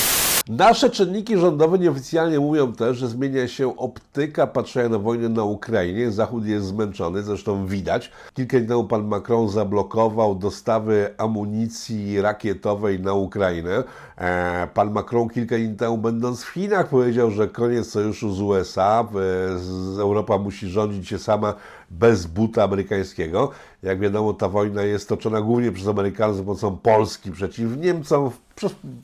Nasze 0.48 0.90
czynniki 0.90 1.38
rządowe 1.38 1.78
nieoficjalnie 1.78 2.40
mówią 2.40 2.72
też, 2.72 2.96
że 2.96 3.08
zmienia 3.08 3.48
się 3.48 3.76
optyka 3.76 4.46
patrzenia 4.46 4.88
na 4.88 4.98
wojnę 4.98 5.28
na 5.28 5.44
Ukrainie. 5.44 6.10
Zachód 6.10 6.46
jest 6.46 6.66
zmęczony, 6.66 7.22
zresztą 7.22 7.66
widać. 7.66 8.10
Kilka 8.34 8.58
dni 8.58 8.68
temu 8.68 8.84
pan 8.84 9.04
Macron 9.04 9.48
zablokował 9.48 10.34
dostawy 10.34 11.14
amunicji 11.18 12.20
rakietowej 12.20 13.00
na 13.00 13.12
Ukrainę. 13.12 13.84
E, 14.18 14.68
pan 14.74 14.92
Macron 14.92 15.28
kilka 15.28 15.56
dni 15.56 15.76
temu, 15.76 15.98
będąc 15.98 16.42
w 16.42 16.48
Chinach, 16.48 16.88
powiedział, 16.88 17.30
że 17.30 17.48
koniec 17.48 17.90
sojuszu 17.90 18.34
z 18.34 18.40
USA. 18.40 19.08
Europa 19.98 20.38
musi 20.38 20.68
rządzić 20.68 21.08
się 21.08 21.18
sama 21.18 21.54
bez 21.90 22.26
buta 22.26 22.64
amerykańskiego. 22.64 23.50
Jak 23.82 24.00
wiadomo, 24.00 24.32
ta 24.32 24.48
wojna 24.48 24.82
jest 24.82 25.08
toczona 25.08 25.40
głównie 25.40 25.72
przez 25.72 25.88
Amerykanów 25.88 26.36
za 26.36 26.42
pomocą 26.42 26.76
Polski 26.76 27.32
przeciw 27.32 27.76
Niemcom. 27.76 28.30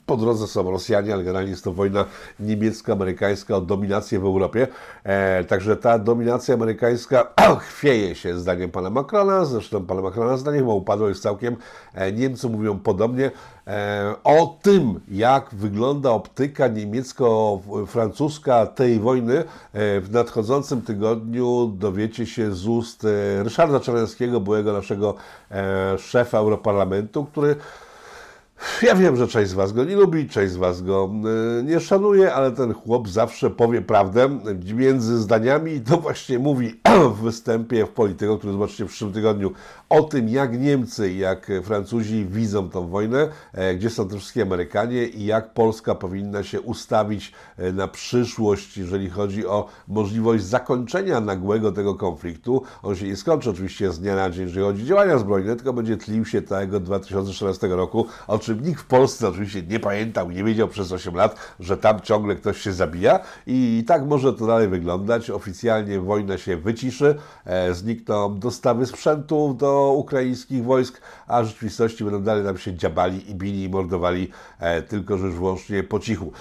Po 0.05 0.17
drodze 0.17 0.47
są 0.47 0.71
Rosjanie, 0.71 1.13
ale 1.13 1.23
generalnie 1.23 1.51
jest 1.51 1.63
to 1.63 1.71
wojna 1.73 2.05
niemiecko-amerykańska 2.39 3.55
o 3.55 3.61
dominację 3.61 4.19
w 4.19 4.23
Europie. 4.23 4.67
E, 5.03 5.43
także 5.43 5.77
ta 5.77 5.99
dominacja 5.99 6.53
amerykańska 6.53 7.27
chwieje 7.69 8.15
się 8.15 8.39
zdaniem 8.39 8.71
pana 8.71 8.89
Macrona, 8.89 9.45
zresztą 9.45 9.85
pana 9.85 10.01
Macrona 10.01 10.37
zdaniem 10.37 10.61
chyba 10.61 10.73
upadło 10.73 11.07
już 11.07 11.19
całkiem. 11.19 11.55
E, 11.93 12.11
Niemcy 12.11 12.49
mówią 12.49 12.79
podobnie. 12.79 13.31
E, 13.67 14.15
o 14.23 14.57
tym, 14.61 14.99
jak 15.11 15.55
wygląda 15.55 16.11
optyka 16.11 16.67
niemiecko-francuska 16.67 18.65
tej 18.65 18.99
wojny, 18.99 19.37
e, 19.37 19.43
w 20.01 20.11
nadchodzącym 20.11 20.81
tygodniu 20.81 21.71
dowiecie 21.77 22.25
się 22.25 22.51
z 22.53 22.67
ust 22.67 23.05
e, 23.05 23.43
Ryszarda 23.43 23.79
Czarneckiego, 23.79 24.39
byłego 24.39 24.64
naszego 24.73 25.15
szefa 25.97 26.37
Europarlamentu, 26.37 27.25
który 27.25 27.55
ja 28.81 28.95
wiem, 28.95 29.15
że 29.15 29.27
część 29.27 29.49
z 29.49 29.53
Was 29.53 29.73
go 29.73 29.83
nie 29.83 29.95
lubi, 29.95 30.29
część 30.29 30.53
z 30.53 30.55
Was 30.55 30.81
go 30.81 31.09
nie 31.63 31.79
szanuje, 31.79 32.33
ale 32.33 32.51
ten 32.51 32.73
chłop 32.73 33.09
zawsze 33.09 33.49
powie 33.49 33.81
prawdę 33.81 34.39
między 34.73 35.17
zdaniami 35.17 35.71
i 35.71 35.81
to 35.81 35.97
właśnie 35.97 36.39
mówi 36.39 36.81
w 37.15 37.21
występie 37.21 37.85
w 37.85 37.89
Polityko, 37.89 38.37
który 38.37 38.53
zobaczycie 38.53 38.85
w 38.85 38.87
przyszłym 38.87 39.13
tygodniu 39.13 39.51
o 39.89 40.03
tym, 40.03 40.29
jak 40.29 40.59
Niemcy, 40.59 41.13
jak 41.13 41.51
Francuzi 41.63 42.25
widzą 42.25 42.69
tą 42.69 42.87
wojnę, 42.87 43.27
e, 43.53 43.75
gdzie 43.75 43.89
są 43.89 44.07
te 44.07 44.17
wszystkie 44.17 44.41
Amerykanie 44.41 45.05
i 45.05 45.25
jak 45.25 45.53
Polska 45.53 45.95
powinna 45.95 46.43
się 46.43 46.61
ustawić 46.61 47.31
e, 47.57 47.71
na 47.71 47.87
przyszłość, 47.87 48.77
jeżeli 48.77 49.09
chodzi 49.09 49.47
o 49.47 49.67
możliwość 49.87 50.43
zakończenia 50.43 51.21
nagłego 51.21 51.71
tego 51.71 51.95
konfliktu. 51.95 52.61
On 52.83 52.95
się 52.95 53.07
nie 53.07 53.15
skończy 53.15 53.49
oczywiście 53.49 53.91
z 53.91 53.99
dnia 53.99 54.15
na 54.15 54.29
dzień, 54.29 54.47
jeżeli 54.47 54.65
chodzi 54.65 54.83
o 54.83 54.85
działania 54.85 55.17
zbrojne, 55.17 55.55
tylko 55.55 55.73
będzie 55.73 55.97
tlił 55.97 56.25
się 56.25 56.41
tego 56.41 56.79
2014 56.79 57.67
roku, 57.67 58.05
o 58.27 58.39
czym 58.39 58.63
nikt 58.63 58.81
w 58.81 58.85
Polsce 58.85 59.29
oczywiście 59.29 59.63
nie 59.63 59.79
pamiętał 59.79 60.31
nie 60.31 60.43
wiedział 60.43 60.67
przez 60.67 60.91
8 60.91 61.15
lat, 61.15 61.35
że 61.59 61.77
tam 61.77 62.01
ciągle 62.01 62.35
ktoś 62.35 62.61
się 62.61 62.73
zabija 62.73 63.19
i 63.47 63.83
tak 63.87 64.05
może 64.05 64.33
to 64.33 64.47
dalej 64.47 64.67
wyglądać. 64.67 65.29
Oficjalnie 65.29 65.99
wojna 65.99 66.37
się 66.37 66.57
wyciszy, 66.57 67.15
e, 67.45 67.73
znikną 67.73 68.39
dostawy 68.39 68.85
sprzętu 68.85 69.53
do 69.53 69.74
ukraińskich 69.75 70.63
wojsk, 70.63 71.01
a 71.27 71.43
w 71.43 71.45
rzeczywistości 71.45 72.03
będą 72.03 72.23
dalej 72.23 72.43
nam 72.43 72.57
się 72.57 72.73
dziabali 72.73 73.31
i 73.31 73.35
bili 73.35 73.63
i 73.63 73.69
mordowali, 73.69 74.31
e, 74.59 74.81
tylko 74.81 75.17
że 75.17 75.25
już 75.25 75.35
wyłącznie 75.35 75.83
po 75.83 75.99
cichu. 75.99 76.31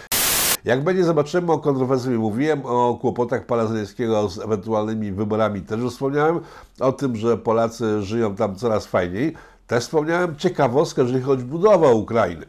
Jak 0.65 0.85
będzie 0.85 1.05
zobaczymy, 1.05 1.53
o 1.53 1.59
kontrowersji 1.59 2.11
mówiłem, 2.11 2.61
o 2.65 2.99
kłopotach 3.01 3.47
pana 3.47 3.67
Zelenskiego 3.67 4.29
z 4.29 4.39
ewentualnymi 4.39 5.13
wyborami 5.13 5.61
też 5.61 5.81
już 5.81 5.93
wspomniałem, 5.93 6.41
o 6.81 6.93
tym, 6.93 7.17
że 7.17 7.39
Polacy 7.39 8.03
żyją 8.03 8.37
tam 8.37 8.57
coraz 8.57 8.87
fajniej. 8.87 9.35
Też 9.67 9.85
wspomniałem 9.85 10.37
ciekawostkę, 10.37 11.03
jeżeli 11.03 11.23
chodzi 11.23 11.43
o 11.43 11.47
budowę 11.47 11.95
Ukrainy. 11.95 12.47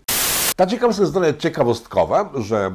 Ta 0.55 0.67
ciekawostka 0.67 1.03
jest 1.03 1.13
trochę 1.13 1.33
ciekawostkowa, 1.33 2.31
że 2.35 2.65
e, 2.65 2.71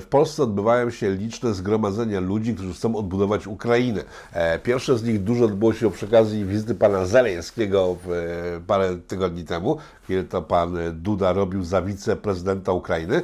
w 0.00 0.06
Polsce 0.10 0.42
odbywają 0.42 0.90
się 0.90 1.10
liczne 1.10 1.54
zgromadzenia 1.54 2.20
ludzi, 2.20 2.54
którzy 2.54 2.74
chcą 2.74 2.96
odbudować 2.96 3.46
Ukrainę. 3.46 4.04
E, 4.32 4.58
pierwsze 4.58 4.98
z 4.98 5.04
nich 5.04 5.22
dużo 5.22 5.44
odbyło 5.44 5.72
się 5.72 5.90
przy 5.90 6.06
okazji 6.06 6.44
wizyty 6.44 6.74
pana 6.74 7.06
Zeleńskiego 7.06 7.96
e, 8.56 8.60
parę 8.60 8.96
tygodni 9.06 9.44
temu, 9.44 9.76
kiedy 10.08 10.24
to 10.24 10.42
pan 10.42 10.78
Duda 10.92 11.32
robił 11.32 11.64
za 11.64 11.82
wiceprezydenta 11.82 12.72
Ukrainy. 12.72 13.22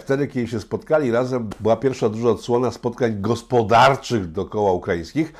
Wtedy, 0.00 0.26
kiedy 0.26 0.48
się 0.48 0.60
spotkali 0.60 1.10
razem, 1.10 1.50
była 1.60 1.76
pierwsza 1.76 2.08
duża 2.08 2.28
odsłona 2.28 2.70
spotkań 2.70 3.20
gospodarczych 3.20 4.32
dookoła 4.32 4.72
ukraińskich. 4.72 5.32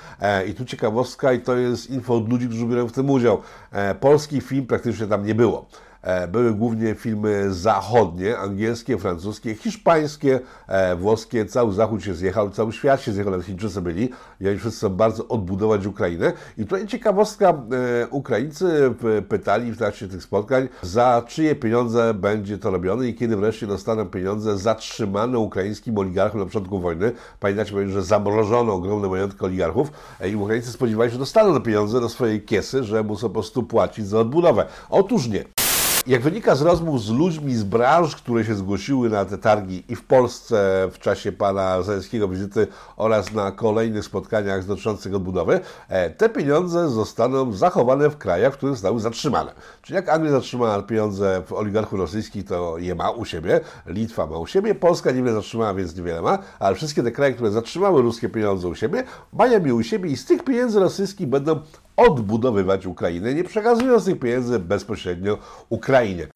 I 0.48 0.54
tu 0.54 0.64
ciekawostka, 0.64 1.32
i 1.32 1.40
to 1.40 1.56
jest 1.56 1.90
info 1.90 2.14
od 2.14 2.28
ludzi, 2.28 2.46
którzy 2.46 2.66
biorą 2.66 2.86
w 2.86 2.92
tym 2.92 3.10
udział. 3.10 3.40
Polski 4.00 4.40
film 4.40 4.66
praktycznie 4.66 5.06
tam 5.06 5.26
nie 5.26 5.34
było. 5.34 5.66
E, 6.06 6.28
były 6.28 6.54
głównie 6.54 6.94
filmy 6.94 7.54
zachodnie, 7.54 8.38
angielskie, 8.38 8.98
francuskie, 8.98 9.54
hiszpańskie, 9.54 10.40
e, 10.68 10.96
włoskie. 10.96 11.46
Cały 11.46 11.72
Zachód 11.72 12.04
się 12.04 12.14
zjechał, 12.14 12.50
cały 12.50 12.72
świat 12.72 13.00
się 13.00 13.12
zjechał, 13.12 13.30
nawet 13.30 13.46
Chińczycy 13.46 13.82
byli 13.82 14.10
i 14.40 14.48
oni 14.48 14.58
wszyscy 14.58 14.78
chcą 14.78 14.88
bardzo 14.88 15.28
odbudować 15.28 15.86
Ukrainę. 15.86 16.32
I 16.58 16.62
tutaj 16.62 16.86
ciekawostka, 16.86 17.48
e, 17.48 18.08
Ukraińcy 18.08 18.94
pytali 19.28 19.72
w 19.72 19.78
trakcie 19.78 20.08
tych 20.08 20.22
spotkań, 20.22 20.68
za 20.82 21.22
czyje 21.28 21.54
pieniądze 21.54 22.14
będzie 22.14 22.58
to 22.58 22.70
robione 22.70 23.08
i 23.08 23.14
kiedy 23.14 23.36
wreszcie 23.36 23.66
dostaną 23.66 24.06
pieniądze 24.06 24.58
zatrzymane 24.58 25.38
ukraińskim 25.38 25.98
oligarchom 25.98 26.40
na 26.40 26.46
początku 26.46 26.80
wojny. 26.80 27.12
Pamiętacie, 27.40 27.88
że 27.88 28.02
zamrożono 28.02 28.72
ogromne 28.72 29.08
majątki 29.08 29.44
oligarchów 29.44 29.90
i 30.32 30.36
Ukraińcy 30.36 30.72
spodziewali 30.72 31.10
się, 31.10 31.12
że 31.12 31.18
dostaną 31.18 31.54
te 31.54 31.60
pieniądze 31.60 32.00
do 32.00 32.08
swojej 32.08 32.42
kiesy, 32.42 32.84
że 32.84 33.02
muszą 33.02 33.28
po 33.28 33.32
prostu 33.32 33.62
płacić 33.62 34.06
za 34.06 34.18
odbudowę. 34.18 34.66
Otóż 34.90 35.28
nie. 35.28 35.65
Jak 36.06 36.22
wynika 36.22 36.54
z 36.54 36.62
rozmów 36.62 37.02
z 37.02 37.10
ludźmi 37.10 37.54
z 37.54 37.64
branż, 37.64 38.16
które 38.16 38.44
się 38.44 38.54
zgłosiły 38.54 39.10
na 39.10 39.24
te 39.24 39.38
targi 39.38 39.84
i 39.88 39.96
w 39.96 40.04
Polsce 40.04 40.88
w 40.92 40.98
czasie 40.98 41.32
pana 41.32 41.82
Zaleńskiego 41.82 42.28
wizyty 42.28 42.66
oraz 42.96 43.32
na 43.32 43.52
kolejnych 43.52 44.04
spotkaniach 44.04 44.64
dotyczących 44.64 45.14
odbudowy, 45.14 45.60
e, 45.88 46.10
te 46.10 46.28
pieniądze 46.28 46.88
zostaną 46.88 47.52
zachowane 47.52 48.10
w 48.10 48.16
krajach, 48.16 48.54
w 48.54 48.56
których 48.56 48.74
zostały 48.74 49.00
zatrzymane. 49.00 49.52
Czyli 49.82 49.96
jak 49.96 50.08
Anglia 50.08 50.30
zatrzymała 50.30 50.82
pieniądze 50.82 51.42
w 51.46 51.52
oligarchów 51.52 51.98
rosyjskich, 51.98 52.44
to 52.44 52.78
je 52.78 52.94
ma 52.94 53.10
u 53.10 53.24
siebie, 53.24 53.60
Litwa 53.86 54.26
ma 54.26 54.38
u 54.38 54.46
siebie, 54.46 54.74
Polska 54.74 55.10
niewiele 55.10 55.36
zatrzymała, 55.36 55.74
więc 55.74 55.96
niewiele 55.96 56.22
ma, 56.22 56.38
ale 56.58 56.76
wszystkie 56.76 57.02
te 57.02 57.10
kraje, 57.10 57.34
które 57.34 57.50
zatrzymały 57.50 58.02
ruskie 58.02 58.28
pieniądze 58.28 58.68
u 58.68 58.74
siebie, 58.74 59.04
mają 59.32 59.64
je 59.64 59.74
u 59.74 59.82
siebie 59.82 60.10
i 60.10 60.16
z 60.16 60.24
tych 60.24 60.44
pieniędzy 60.44 60.80
rosyjskich 60.80 61.26
będą 61.26 61.60
odbudowywać 61.96 62.86
Ukrainę, 62.86 63.34
nie 63.34 63.44
przekazując 63.44 64.04
tych 64.04 64.20
pieniędzy 64.20 64.58
bezpośrednio 64.58 65.38
Ukrainie. 65.68 66.28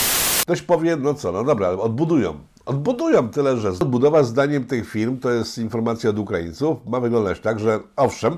Ktoś 0.43 0.63
powie, 0.63 0.97
no 0.97 1.15
co, 1.15 1.33
no 1.33 1.45
dobra, 1.45 1.69
odbudują. 1.69 2.35
odbudują. 2.67 3.29
Tyle, 3.29 3.57
że 3.57 3.69
odbudowa 3.71 4.23
zdaniem 4.23 4.65
tych 4.65 4.91
firm, 4.91 5.19
to 5.19 5.31
jest 5.31 5.59
informacja 5.59 6.11
od 6.11 6.19
Ukraińców, 6.19 6.87
ma 6.87 7.01
wyglądać 7.01 7.41
tak, 7.41 7.61
że 7.61 7.81
owszem, 7.97 8.37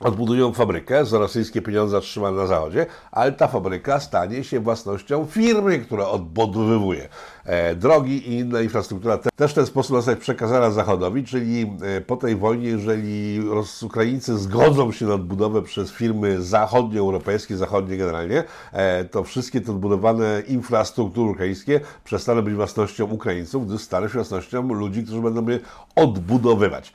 odbudują 0.00 0.52
fabrykę 0.52 1.04
za 1.04 1.18
rosyjskie 1.18 1.62
pieniądze 1.62 2.00
trzymane 2.00 2.36
na 2.36 2.46
zachodzie, 2.46 2.86
ale 3.12 3.32
ta 3.32 3.48
fabryka 3.48 4.00
stanie 4.00 4.44
się 4.44 4.60
własnością 4.60 5.26
firmy, 5.26 5.78
która 5.78 6.08
odbudowywuje 6.08 7.08
e, 7.44 7.74
drogi 7.74 8.30
i 8.30 8.38
inna 8.38 8.60
infrastruktura. 8.60 9.18
Też 9.36 9.52
w 9.52 9.54
ten 9.54 9.66
sposób 9.66 9.96
zostać 9.96 10.18
przekazana 10.18 10.70
Zachodowi, 10.70 11.24
czyli 11.24 11.76
e, 11.82 12.00
po 12.00 12.16
tej 12.16 12.36
wojnie, 12.36 12.68
jeżeli 12.68 13.40
Ukraińcy 13.82 14.38
zgodzą 14.38 14.92
się 14.92 15.06
na 15.06 15.14
odbudowę 15.14 15.62
przez 15.62 15.90
firmy 15.90 16.42
zachodnioeuropejskie, 16.42 17.56
zachodnie 17.56 17.96
generalnie, 17.96 18.44
e, 18.72 19.04
to 19.04 19.24
wszystkie 19.24 19.60
te 19.60 19.72
odbudowane 19.72 20.42
infrastruktury 20.46 21.30
ukraińskie 21.30 21.80
przestaną 22.04 22.42
być 22.42 22.54
własnością 22.54 23.04
Ukraińców, 23.04 23.66
gdyż 23.68 23.80
staną 23.80 24.08
się 24.08 24.14
własnością 24.14 24.74
ludzi, 24.74 25.04
którzy 25.04 25.20
będą 25.20 25.48
je 25.48 25.58
odbudowywać. 25.96 26.92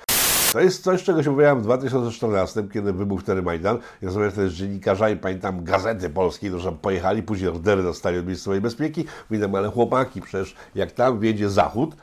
To 0.53 0.59
jest 0.59 0.83
coś, 0.83 1.03
czego 1.03 1.23
się 1.23 1.31
mówiłem 1.31 1.59
w 1.59 1.63
2014, 1.63 2.67
kiedy 2.73 2.93
wybuchł 2.93 3.21
wtedy 3.21 3.41
Majdan. 3.41 3.75
Ja 3.75 4.05
rozmawiałem 4.05 4.31
wtedy 4.31 4.49
z 4.49 4.53
dziennikarzami, 4.53 5.15
pamiętam 5.17 5.63
gazety 5.63 6.09
polskie, 6.09 6.59
że 6.59 6.71
pojechali, 6.71 7.23
później 7.23 7.49
ordery 7.49 7.83
dostali 7.83 8.17
od 8.17 8.27
miejscowej 8.27 8.61
bezpieki. 8.61 9.05
Mówię, 9.29 9.49
ale 9.57 9.69
chłopaki, 9.69 10.21
przecież 10.21 10.55
jak 10.75 10.91
tam 10.91 11.19
wiedzie 11.19 11.49
Zachód, 11.49 11.95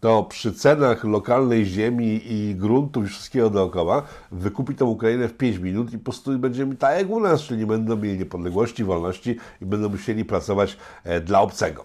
to 0.00 0.22
przy 0.22 0.52
cenach 0.52 1.04
lokalnej 1.04 1.66
ziemi 1.66 2.20
i 2.32 2.54
gruntów 2.54 3.04
i 3.04 3.08
wszystkiego 3.08 3.50
dookoła 3.50 4.02
wykupi 4.32 4.74
tą 4.74 4.86
Ukrainę 4.86 5.28
w 5.28 5.36
5 5.36 5.58
minut 5.58 5.92
i 5.92 5.98
po 5.98 6.04
prostu 6.04 6.38
będziemy 6.38 6.76
tak 6.76 6.98
jak 6.98 7.10
u 7.10 7.20
nas, 7.20 7.40
czyli 7.40 7.66
będą 7.66 7.96
mieli 7.96 8.18
niepodległości, 8.18 8.84
wolności 8.84 9.36
i 9.62 9.66
będą 9.66 9.88
musieli 9.88 10.24
pracować 10.24 10.76
e, 11.04 11.20
dla 11.20 11.40
obcego. 11.40 11.84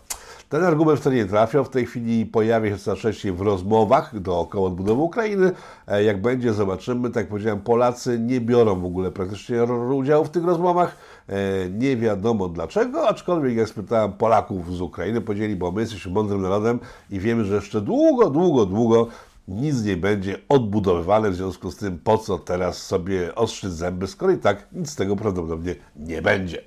Ten 0.50 0.64
argument 0.64 1.00
wtedy 1.00 1.16
nie 1.16 1.26
trafiał. 1.26 1.64
W 1.66 1.70
tej 1.70 1.86
chwili 1.86 2.26
pojawia 2.26 2.70
się 2.70 2.78
coraz 2.78 3.00
częściej 3.00 3.32
w 3.32 3.42
rozmowach 3.42 4.20
dookoła 4.20 4.68
odbudowy 4.68 5.02
Ukrainy. 5.02 5.52
E, 5.88 6.04
jak 6.04 6.22
będzie, 6.22 6.54
zobaczymy. 6.54 7.10
Tak 7.10 7.16
jak 7.16 7.28
powiedziałem, 7.28 7.62
Polacy 7.62 8.20
nie 8.20 8.42
biorą 8.42 8.80
w 8.80 8.86
ogóle 8.86 9.12
praktycznie 9.12 9.64
udziału 9.64 10.26
w 10.26 10.30
tych 10.30 10.44
rozmowach. 10.44 10.96
E, 11.30 11.70
nie 11.70 11.98
wiadomo 11.98 12.48
dlaczego, 12.48 13.08
aczkolwiek 13.10 13.56
jak 13.56 13.70
spytałem 13.70 14.14
Polaków 14.14 14.76
z 14.76 14.82
Ukrainy, 14.82 15.22
powiedzieli, 15.22 15.56
bo 15.56 15.72
my 15.72 15.82
jesteśmy 15.82 16.12
mądrym 16.12 16.42
narodem 16.42 16.80
i 17.10 17.20
wiemy, 17.20 17.46
że 17.46 17.56
jeszcze 17.56 17.82
długo, 17.82 18.30
długo, 18.30 18.66
długo 18.66 19.08
nic 19.50 19.84
nie 19.84 19.98
będzie 19.98 20.38
odbudowywane, 20.50 21.30
w 21.30 21.36
związku 21.36 21.72
z 21.72 21.76
tym 21.76 22.00
po 22.00 22.18
co 22.18 22.40
teraz 22.40 22.78
sobie 22.78 23.36
ostrzyć 23.36 23.72
zęby, 23.72 24.08
skoro 24.08 24.32
i 24.32 24.38
tak 24.38 24.68
nic 24.72 24.90
z 24.90 24.96
tego 24.96 25.16
prawdopodobnie 25.16 25.76
nie 25.96 26.22
będzie. 26.22 26.62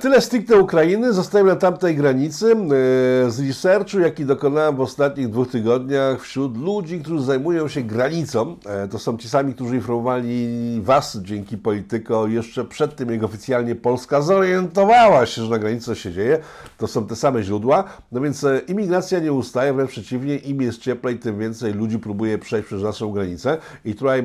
Tyle 0.00 0.20
stricte 0.20 0.58
Ukrainy. 0.58 1.12
Zostałem 1.12 1.46
na 1.46 1.56
tamtej 1.56 1.96
granicy. 1.96 2.52
E, 2.52 3.30
z 3.30 3.40
researchu, 3.48 4.00
jaki 4.00 4.24
dokonałem 4.24 4.76
w 4.76 4.80
ostatnich 4.80 5.28
dwóch 5.28 5.50
tygodniach 5.50 6.22
wśród 6.22 6.58
ludzi, 6.58 7.00
którzy 7.00 7.24
zajmują 7.24 7.68
się 7.68 7.82
granicą, 7.82 8.56
e, 8.66 8.88
to 8.88 8.98
są 8.98 9.18
ci 9.18 9.28
sami, 9.28 9.54
którzy 9.54 9.74
informowali 9.74 10.80
Was 10.82 11.18
dzięki 11.22 11.58
Polityko 11.58 12.26
jeszcze 12.26 12.64
przed 12.64 12.96
tym, 12.96 13.10
jak 13.10 13.22
oficjalnie 13.22 13.74
Polska 13.74 14.22
zorientowała 14.22 15.26
się, 15.26 15.42
że 15.42 15.50
na 15.50 15.58
granicy 15.58 15.94
się 15.94 16.12
dzieje. 16.12 16.38
To 16.78 16.86
są 16.86 17.06
te 17.06 17.16
same 17.16 17.42
źródła. 17.42 17.84
No 18.12 18.20
więc 18.20 18.44
e, 18.44 18.58
imigracja 18.68 19.20
nie 19.20 19.32
ustaje, 19.32 19.72
wręcz 19.72 19.90
przeciwnie, 19.90 20.36
im 20.36 20.62
jest 20.62 20.80
cieplej, 20.80 21.18
tym 21.18 21.38
więcej 21.38 21.72
ludzi 21.72 21.98
próbuje 21.98 22.38
przejść 22.38 22.66
przez 22.66 22.82
naszą 22.82 23.12
granicę. 23.12 23.58
I 23.84 23.94
tutaj 23.94 24.18
e, 24.20 24.24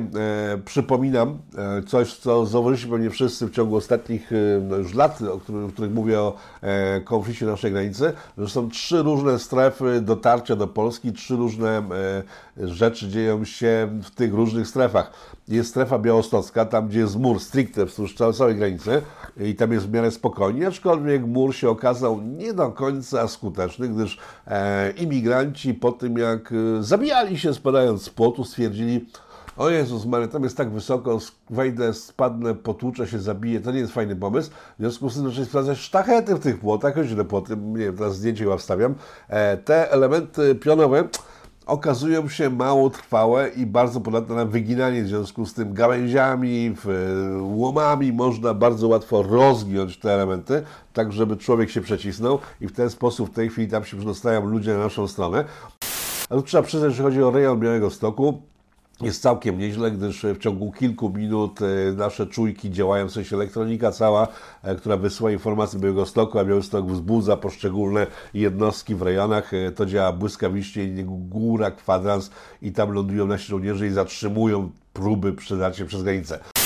przypominam 0.64 1.38
e, 1.58 1.82
coś, 1.82 2.16
co 2.16 2.46
zauważyliśmy 2.46 2.90
pewnie 2.90 3.10
wszyscy 3.10 3.46
w 3.46 3.50
ciągu 3.50 3.76
ostatnich 3.76 4.30
no 4.68 4.76
już 4.76 4.94
lat, 4.94 5.22
o 5.22 5.38
którym 5.38 5.63
w 5.68 5.72
których 5.72 5.92
mówię 5.92 6.20
o 6.20 6.34
e, 6.62 7.00
konflikcie 7.00 7.46
naszej 7.46 7.72
granicy, 7.72 8.12
że 8.38 8.48
są 8.48 8.70
trzy 8.70 9.02
różne 9.02 9.38
strefy 9.38 10.00
dotarcia 10.00 10.56
do 10.56 10.66
Polski, 10.66 11.12
trzy 11.12 11.36
różne 11.36 11.82
e, 12.58 12.68
rzeczy 12.68 13.08
dzieją 13.08 13.44
się 13.44 13.88
w 14.02 14.10
tych 14.10 14.34
różnych 14.34 14.68
strefach. 14.68 15.12
Jest 15.48 15.70
strefa 15.70 15.98
białostocka, 15.98 16.64
tam 16.64 16.88
gdzie 16.88 16.98
jest 17.00 17.16
mur 17.16 17.40
stricte 17.40 17.86
wzdłuż 17.86 18.14
całej 18.14 18.56
granicy 18.56 19.02
i 19.40 19.54
tam 19.54 19.72
jest 19.72 19.86
w 19.86 19.92
miarę 19.92 20.10
spokojnie, 20.10 20.66
aczkolwiek 20.66 21.26
mur 21.26 21.54
się 21.54 21.70
okazał 21.70 22.20
nie 22.22 22.52
do 22.52 22.70
końca 22.70 23.28
skuteczny, 23.28 23.88
gdyż 23.88 24.18
e, 24.46 24.90
imigranci 24.90 25.74
po 25.74 25.92
tym 25.92 26.18
jak 26.18 26.54
zabijali 26.80 27.38
się 27.38 27.54
spadając 27.54 28.02
z 28.02 28.10
płotu 28.10 28.44
stwierdzili, 28.44 29.06
o 29.56 29.70
Jezus 29.70 30.06
Mary, 30.06 30.28
tam 30.28 30.42
jest 30.42 30.56
tak 30.56 30.70
wysoko, 30.70 31.18
wejdę, 31.50 31.94
spadnę, 31.94 32.54
potłuczę 32.54 33.06
się, 33.06 33.18
zabiję, 33.18 33.60
to 33.60 33.72
nie 33.72 33.78
jest 33.78 33.92
fajny 33.92 34.16
pomysł. 34.16 34.50
W 34.50 34.80
związku 34.80 35.10
z 35.10 35.14
tym 35.14 35.28
zaczęli 35.28 35.46
sprawdzać 35.46 35.78
sztachety 35.78 36.34
w 36.34 36.40
tych 36.40 36.60
płotach, 36.60 36.94
te 37.16 37.24
płoty, 37.24 37.56
nie 37.56 37.84
wiem, 37.84 37.96
teraz 37.96 38.16
zdjęcie 38.16 38.44
chyba 38.44 38.56
wstawiam. 38.56 38.94
E, 39.28 39.56
te 39.56 39.92
elementy 39.92 40.54
pionowe 40.54 41.08
okazują 41.66 42.28
się 42.28 42.50
mało 42.50 42.90
trwałe 42.90 43.48
i 43.48 43.66
bardzo 43.66 44.00
podatne 44.00 44.34
na 44.34 44.44
wyginanie, 44.44 45.02
w 45.02 45.08
związku 45.08 45.46
z 45.46 45.54
tym 45.54 45.74
gałęziami, 45.74 46.74
łomami 47.40 48.12
można 48.12 48.54
bardzo 48.54 48.88
łatwo 48.88 49.22
rozgiąć 49.22 49.98
te 49.98 50.14
elementy, 50.14 50.62
tak 50.92 51.12
żeby 51.12 51.36
człowiek 51.36 51.70
się 51.70 51.80
przecisnął 51.80 52.38
i 52.60 52.68
w 52.68 52.72
ten 52.72 52.90
sposób 52.90 53.30
w 53.30 53.34
tej 53.34 53.48
chwili 53.48 53.68
tam 53.68 53.84
się 53.84 53.96
przedostają 53.96 54.46
ludzie 54.46 54.74
na 54.74 54.78
naszą 54.78 55.08
stronę. 55.08 55.44
Trzeba 56.44 56.62
przyznać, 56.62 56.94
że 56.94 57.02
chodzi 57.02 57.22
o 57.22 57.30
rejon 57.30 57.60
Białego 57.60 57.90
Stoku, 57.90 58.42
jest 59.00 59.22
całkiem 59.22 59.58
nieźle, 59.58 59.90
gdyż 59.90 60.22
w 60.22 60.38
ciągu 60.38 60.72
kilku 60.72 61.10
minut 61.10 61.60
e, 61.62 61.92
nasze 61.92 62.26
czujki 62.26 62.70
działają, 62.70 63.08
w 63.08 63.12
sensie 63.12 63.36
elektronika 63.36 63.92
cała, 63.92 64.28
e, 64.62 64.74
która 64.74 64.96
wysyła 64.96 65.30
informacje 65.30 65.80
Białegostoku, 65.80 66.38
a 66.38 66.44
Białystok 66.44 66.86
wzbudza 66.86 67.36
poszczególne 67.36 68.06
jednostki 68.34 68.94
w 68.94 69.02
rejonach. 69.02 69.54
E, 69.54 69.72
to 69.72 69.86
działa 69.86 70.12
błyskawicznie, 70.12 71.04
góra, 71.04 71.70
kwadrans 71.70 72.30
i 72.62 72.72
tam 72.72 72.92
lądują 72.92 73.26
nasi 73.26 73.48
żołnierze 73.48 73.86
i 73.86 73.90
zatrzymują 73.90 74.70
próby 74.92 75.32
przedarcia 75.32 75.84
przez 75.84 76.02
granicę. 76.02 76.63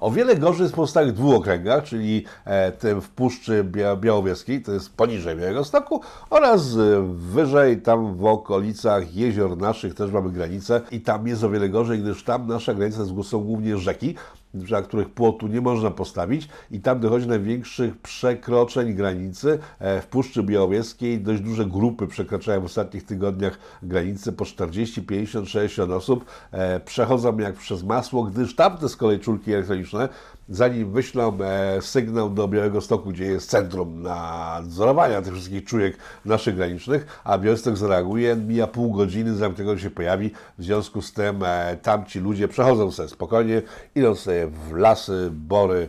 O 0.00 0.10
wiele 0.10 0.36
gorzej 0.36 0.62
jest 0.62 0.72
w 0.72 0.76
pozostałych 0.76 1.12
dwóch 1.12 1.34
okręgach, 1.34 1.84
czyli 1.84 2.24
e, 2.44 2.72
tym 2.72 3.00
w 3.00 3.08
Puszczy 3.08 3.64
Białowieskiej, 4.00 4.62
to 4.62 4.72
jest 4.72 4.96
poniżej 4.96 5.36
Białego 5.36 5.64
Stoku, 5.64 6.00
oraz 6.30 6.76
e, 6.76 7.02
wyżej, 7.14 7.82
tam 7.82 8.14
w 8.14 8.24
okolicach 8.24 9.14
jezior 9.14 9.56
naszych 9.56 9.94
też 9.94 10.10
mamy 10.10 10.30
granicę 10.30 10.80
i 10.90 11.00
tam 11.00 11.26
jest 11.26 11.44
o 11.44 11.50
wiele 11.50 11.68
gorzej, 11.68 11.98
gdyż 11.98 12.24
tam 12.24 12.46
nasza 12.46 12.74
granica 12.74 13.04
są 13.24 13.40
głównie 13.40 13.78
rzeki, 13.78 14.14
na 14.54 14.82
których 14.82 15.10
płotu 15.10 15.46
nie 15.46 15.60
można 15.60 15.90
postawić 15.90 16.48
i 16.70 16.80
tam 16.80 17.00
dochodzi 17.00 17.26
do 17.26 17.30
największych 17.30 17.98
przekroczeń 17.98 18.94
granicy. 18.94 19.58
E, 19.78 20.00
w 20.00 20.06
Puszczy 20.06 20.42
Białowieskiej 20.42 21.20
dość 21.20 21.42
duże 21.42 21.66
grupy 21.66 22.06
przekraczają 22.06 22.60
w 22.60 22.64
ostatnich 22.64 23.04
tygodniach 23.04 23.58
granicy 23.82 24.32
po 24.32 24.44
40, 24.44 25.02
50, 25.02 25.48
60 25.48 25.92
osób. 25.92 26.24
E, 26.52 26.80
przechodzą 26.80 27.38
jak 27.38 27.54
przez 27.54 27.82
masło, 27.82 28.22
gdyż 28.22 28.56
tamte 28.56 28.88
z 28.88 28.96
kolei 28.96 29.18
czulki 29.18 29.52
elektroniczne 29.52 30.08
zanim 30.50 30.92
wyślą 30.92 31.38
e, 31.40 31.82
sygnał 31.82 32.30
do 32.30 32.48
Białego 32.48 32.80
Stoku, 32.80 33.10
gdzie 33.10 33.24
jest 33.24 33.50
centrum 33.50 34.02
nadzorowania 34.02 35.22
tych 35.22 35.32
wszystkich 35.32 35.64
czujek 35.64 35.96
naszych 36.24 36.56
granicznych, 36.56 37.20
a 37.24 37.38
Białystok 37.38 37.76
zareaguje, 37.76 38.36
mija 38.36 38.66
pół 38.66 38.92
godziny, 38.92 39.34
zanim 39.34 39.56
tego 39.56 39.78
się 39.78 39.90
pojawi, 39.90 40.30
w 40.58 40.64
związku 40.64 41.02
z 41.02 41.12
tym 41.12 41.42
e, 41.42 41.76
tamci 41.82 42.20
ludzie 42.20 42.48
przechodzą 42.48 42.90
sobie 42.90 43.08
spokojnie, 43.08 43.62
idą 43.94 44.14
sobie 44.14 44.46
w 44.46 44.76
lasy, 44.76 45.28
bory, 45.32 45.88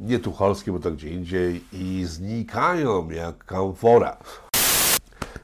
nie 0.00 0.18
tucholskie, 0.18 0.72
bo 0.72 0.78
to 0.78 0.90
gdzie 0.90 1.10
indziej 1.10 1.64
i 1.72 2.04
znikają 2.04 3.10
jak 3.10 3.44
kamfora. 3.44 4.16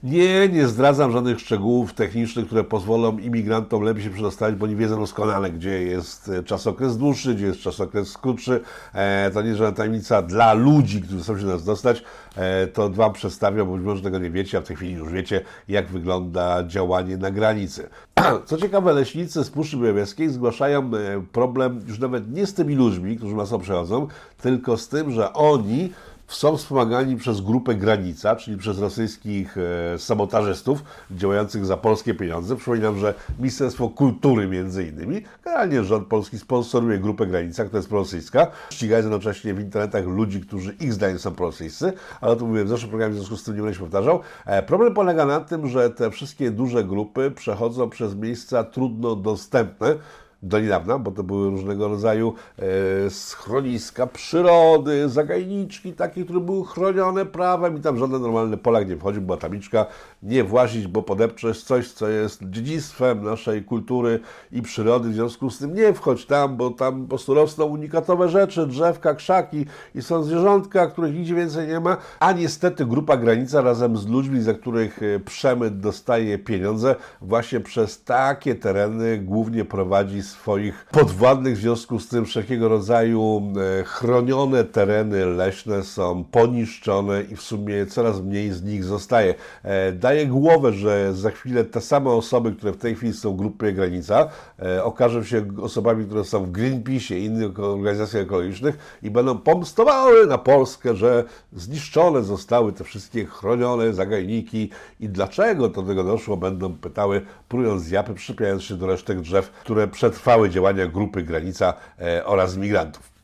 Nie, 0.03 0.49
nie 0.49 0.67
zdradzam 0.67 1.13
żadnych 1.13 1.41
szczegółów 1.41 1.95
technicznych, 1.95 2.47
które 2.47 2.65
pozwolą 2.65 3.19
imigrantom 3.19 3.83
lepiej 3.83 4.05
się 4.05 4.11
przedostać, 4.11 4.55
bo 4.55 4.67
nie 4.67 4.77
wiedzą 4.77 5.01
doskonale, 5.01 5.51
gdzie 5.51 5.83
jest 5.83 6.29
e, 6.29 6.43
czasokres 6.43 6.99
dłuższy, 6.99 7.35
gdzie 7.35 7.47
jest 7.47 7.61
czasokres 7.61 8.19
krótszy. 8.19 8.61
E, 8.95 9.31
to 9.31 9.43
nie 9.43 9.49
jest 9.49 9.59
żadna 9.59 9.77
tajemnica 9.77 10.23
dla 10.23 10.53
ludzi, 10.53 11.03
którzy 11.03 11.23
chcą 11.23 11.39
się 11.39 11.45
nas 11.45 11.65
dostać. 11.65 12.03
E, 12.37 12.67
to 12.67 12.91
Wam 12.91 13.13
przedstawiam, 13.13 13.67
bo 13.67 13.77
być 13.77 13.87
może 13.87 14.03
tego 14.03 14.19
nie 14.19 14.31
wiecie, 14.31 14.59
a 14.59 14.61
w 14.61 14.65
tej 14.65 14.77
chwili 14.77 14.93
już 14.95 15.13
wiecie, 15.13 15.41
jak 15.69 15.87
wygląda 15.87 16.65
działanie 16.65 17.17
na 17.17 17.31
granicy. 17.31 17.89
Co 18.47 18.57
ciekawe, 18.57 18.93
leśnicy 18.93 19.45
z 19.45 19.51
Puszczy 19.51 19.77
Białowieskiej 19.77 20.29
zgłaszają 20.29 20.91
e, 20.95 21.23
problem 21.33 21.81
już 21.89 21.99
nawet 21.99 22.33
nie 22.33 22.47
z 22.47 22.55
tymi 22.55 22.75
ludźmi, 22.75 23.17
którzy 23.17 23.35
nas 23.35 23.55
przechodzą, 23.63 24.07
tylko 24.39 24.77
z 24.77 24.89
tym, 24.89 25.11
że 25.11 25.33
oni 25.33 25.93
są 26.29 26.57
wspomagani 26.57 27.17
przez 27.17 27.41
grupę 27.41 27.75
Granica, 27.75 28.37
czyli 28.37 28.57
przez 28.57 28.79
rosyjskich 28.79 29.57
e, 29.95 29.99
sabotażystów 29.99 30.85
działających 31.11 31.67
za 31.67 31.77
polskie 31.77 32.15
pieniądze. 32.15 32.57
Przypominam, 32.57 32.99
że 32.99 33.15
Ministerstwo 33.39 33.89
Kultury 33.89 34.49
między 34.49 34.85
innymi, 34.85 35.23
generalnie 35.45 35.85
rząd 35.85 36.07
polski 36.07 36.39
sponsoruje 36.39 36.99
grupę 36.99 37.27
Granica, 37.27 37.65
która 37.65 37.79
jest 37.79 37.89
prorosyjska. 37.89 38.47
Ścigają 38.71 39.03
jednocześnie 39.03 39.55
w 39.55 39.61
internetach 39.61 40.07
ludzi, 40.07 40.41
którzy 40.41 40.73
ich 40.81 40.93
zdaniem 40.93 41.19
są 41.19 41.35
prorosyjscy, 41.35 41.93
ale 42.21 42.33
o 42.33 42.37
tym 42.37 42.47
mówiłem 42.47 42.67
w 42.67 42.71
zeszłym 42.71 42.91
programie, 42.91 43.15
w 43.15 43.17
związku 43.17 43.37
z 43.37 43.45
tym 43.45 43.55
nie 43.55 43.63
będę 43.63 43.75
się 43.75 43.81
powtarzał. 43.81 44.21
E, 44.47 44.63
problem 44.63 44.95
polega 44.95 45.27
na 45.27 45.41
tym, 45.41 45.69
że 45.69 45.91
te 45.91 46.11
wszystkie 46.11 46.51
duże 46.51 46.85
grupy 46.85 47.31
przechodzą 47.31 47.91
przez 47.91 48.15
miejsca 48.15 48.65
trudno 48.65 49.17
dostępne, 49.17 49.95
do 50.43 50.61
niedawna, 50.61 50.99
bo 50.99 51.11
to 51.11 51.23
były 51.23 51.51
różnego 51.51 51.89
rodzaju 51.89 52.35
e, 52.59 53.11
schroniska 53.11 54.07
przyrody, 54.07 55.09
zagajniczki 55.09 55.93
takie, 55.93 56.25
które 56.25 56.41
były 56.41 56.67
chronione 56.67 57.27
prawem 57.27 57.79
i 57.79 57.81
tam 57.81 57.99
żaden 57.99 58.23
normalny 58.23 58.57
Polak 58.57 58.89
nie 58.89 58.97
wchodził, 58.97 59.23
była 59.23 59.37
tabliczka 59.37 59.87
nie 60.23 60.45
włazić, 60.45 60.87
bo 60.87 61.03
podepczesz 61.03 61.63
coś, 61.63 61.93
co 61.93 62.09
jest 62.09 62.51
dziedzictwem 62.51 63.25
naszej 63.25 63.65
kultury 63.65 64.21
i 64.53 64.63
przyrody, 64.63 65.09
w 65.09 65.15
związku 65.15 65.51
z 65.51 65.59
tym 65.59 65.75
nie 65.75 65.93
wchodź 65.93 66.27
tam, 66.27 66.57
bo 66.57 66.71
tam 66.71 67.03
po 67.03 67.09
prostu 67.09 67.35
rosną 67.35 67.65
unikatowe 67.65 68.29
rzeczy, 68.29 68.67
drzewka, 68.67 69.15
krzaki 69.15 69.67
i 69.95 70.03
są 70.03 70.23
zwierzątka, 70.23 70.87
których 70.87 71.15
nigdzie 71.15 71.35
więcej 71.35 71.69
nie 71.69 71.81
ma, 71.81 71.97
a 72.21 72.33
niestety 72.33 72.87
grupa 72.87 73.17
Granica 73.17 73.61
razem 73.61 73.97
z 73.97 74.07
ludźmi, 74.07 74.43
za 74.43 74.55
których 74.55 75.03
e, 75.03 75.21
przemyt 75.21 75.81
dostaje 75.81 76.39
pieniądze, 76.39 76.95
właśnie 77.21 77.61
przez 77.61 78.05
takie 78.05 78.55
tereny 78.55 79.19
głównie 79.19 79.65
prowadzi 79.65 80.23
swoich 80.27 80.87
podwładnych, 80.93 81.57
w 81.57 81.61
związku 81.61 82.01
z 82.01 82.09
tym 82.09 82.25
wszelkiego 82.25 82.69
rodzaju 82.69 83.53
e, 83.81 83.85
chronione 83.85 84.65
tereny 84.65 85.27
leśne 85.27 85.83
są 85.83 86.25
poniszczone 86.25 87.23
i 87.23 87.37
w 87.37 87.43
sumie 87.43 87.87
coraz 87.87 88.21
mniej 88.21 88.53
z 88.53 88.63
nich 88.63 88.85
zostaje. 88.85 89.35
E, 89.63 89.93
daje 89.93 90.27
głowę, 90.27 90.73
że 90.73 91.15
za 91.15 91.31
chwilę 91.31 91.65
te 91.65 91.81
same 91.81 92.11
osoby, 92.11 92.53
które 92.53 92.73
w 92.73 92.77
tej 92.77 92.95
chwili 92.95 93.13
są 93.13 93.33
w 93.33 93.37
grupie 93.37 93.73
Granica, 93.73 94.29
e, 94.63 94.85
okażą 94.85 95.25
się 95.25 95.47
osobami, 95.63 96.05
które 96.05 96.25
są 96.25 96.45
w 96.45 96.51
Greenpeace 96.51 97.19
i 97.19 97.25
innych 97.25 97.61
organizacjach 97.61 98.23
ekologicznych 98.23 98.99
i 99.03 99.11
będą 99.11 99.39
pomstowały 99.39 100.27
na 100.27 100.39
Polskę, 100.39 100.97
że 100.97 101.25
zniszczone 101.53 102.23
zostały 102.23 102.73
te 102.73 102.85
wszystkie 102.85 103.25
chronione 103.25 103.95
zagajniki 103.95 104.71
i 105.01 105.09
dlaczego 105.09 105.69
do 105.69 105.83
tego 105.83 106.05
doszło, 106.05 106.37
będą 106.37 106.73
pytały, 106.75 107.23
prując 107.49 107.83
z 107.83 107.91
japy, 107.91 108.15
przypiając 108.15 108.63
się 108.63 108.75
do 108.75 108.87
resztek 108.87 109.21
drzew, 109.21 109.51
które 109.51 109.89
przetrwały 110.17 110.51
działania 110.51 110.87
grupy 110.87 111.23
Granica 111.23 111.75
e, 112.01 112.25
oraz 112.25 112.57
migrantów. 112.57 113.17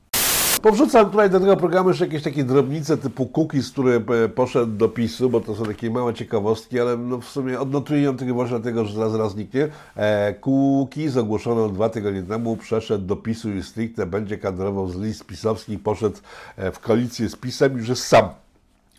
Powrzucam 0.63 1.11
tutaj 1.11 1.31
do 1.31 1.41
tego 1.41 1.57
programu 1.57 1.89
jeszcze 1.89 2.05
jakieś 2.05 2.23
takie 2.23 2.45
drobnice 2.45 2.99
typu 2.99 3.27
cookies, 3.27 3.71
który 3.71 4.05
e, 4.25 4.29
poszedł 4.29 4.73
do 4.73 4.89
PiSu, 4.89 5.31
bo 5.31 5.41
to 5.41 5.55
są 5.55 5.65
takie 5.65 5.91
małe 5.91 6.15
ciekawostki, 6.15 6.81
ale 6.81 6.97
no 6.97 7.21
w 7.21 7.25
sumie 7.25 7.61
odnotuję 7.61 8.03
ją 8.03 8.17
tylko 8.17 8.35
właśnie 8.35 8.57
dlatego, 8.57 8.85
że 8.85 8.95
zaraz, 8.95 9.13
zaraz 9.13 9.33
zniknie. 9.33 9.69
E, 9.97 10.35
cookies 10.35 11.17
ogłoszono 11.17 11.69
dwa 11.69 11.89
tygodnie 11.89 12.23
temu, 12.23 12.57
przeszedł 12.57 13.07
do 13.07 13.17
PiSu 13.17 13.51
i 13.51 13.63
stricte 13.63 14.07
będzie 14.07 14.39
kadrował 14.39 14.89
z 14.89 14.97
list 14.97 15.27
pisowskich, 15.27 15.83
poszedł 15.83 16.17
e, 16.57 16.73
w 16.73 16.81
koalicję 16.81 17.29
z 17.29 17.37
PiSem 17.37 17.79
już 17.79 17.89
jest 17.89 18.05
sam 18.05 18.29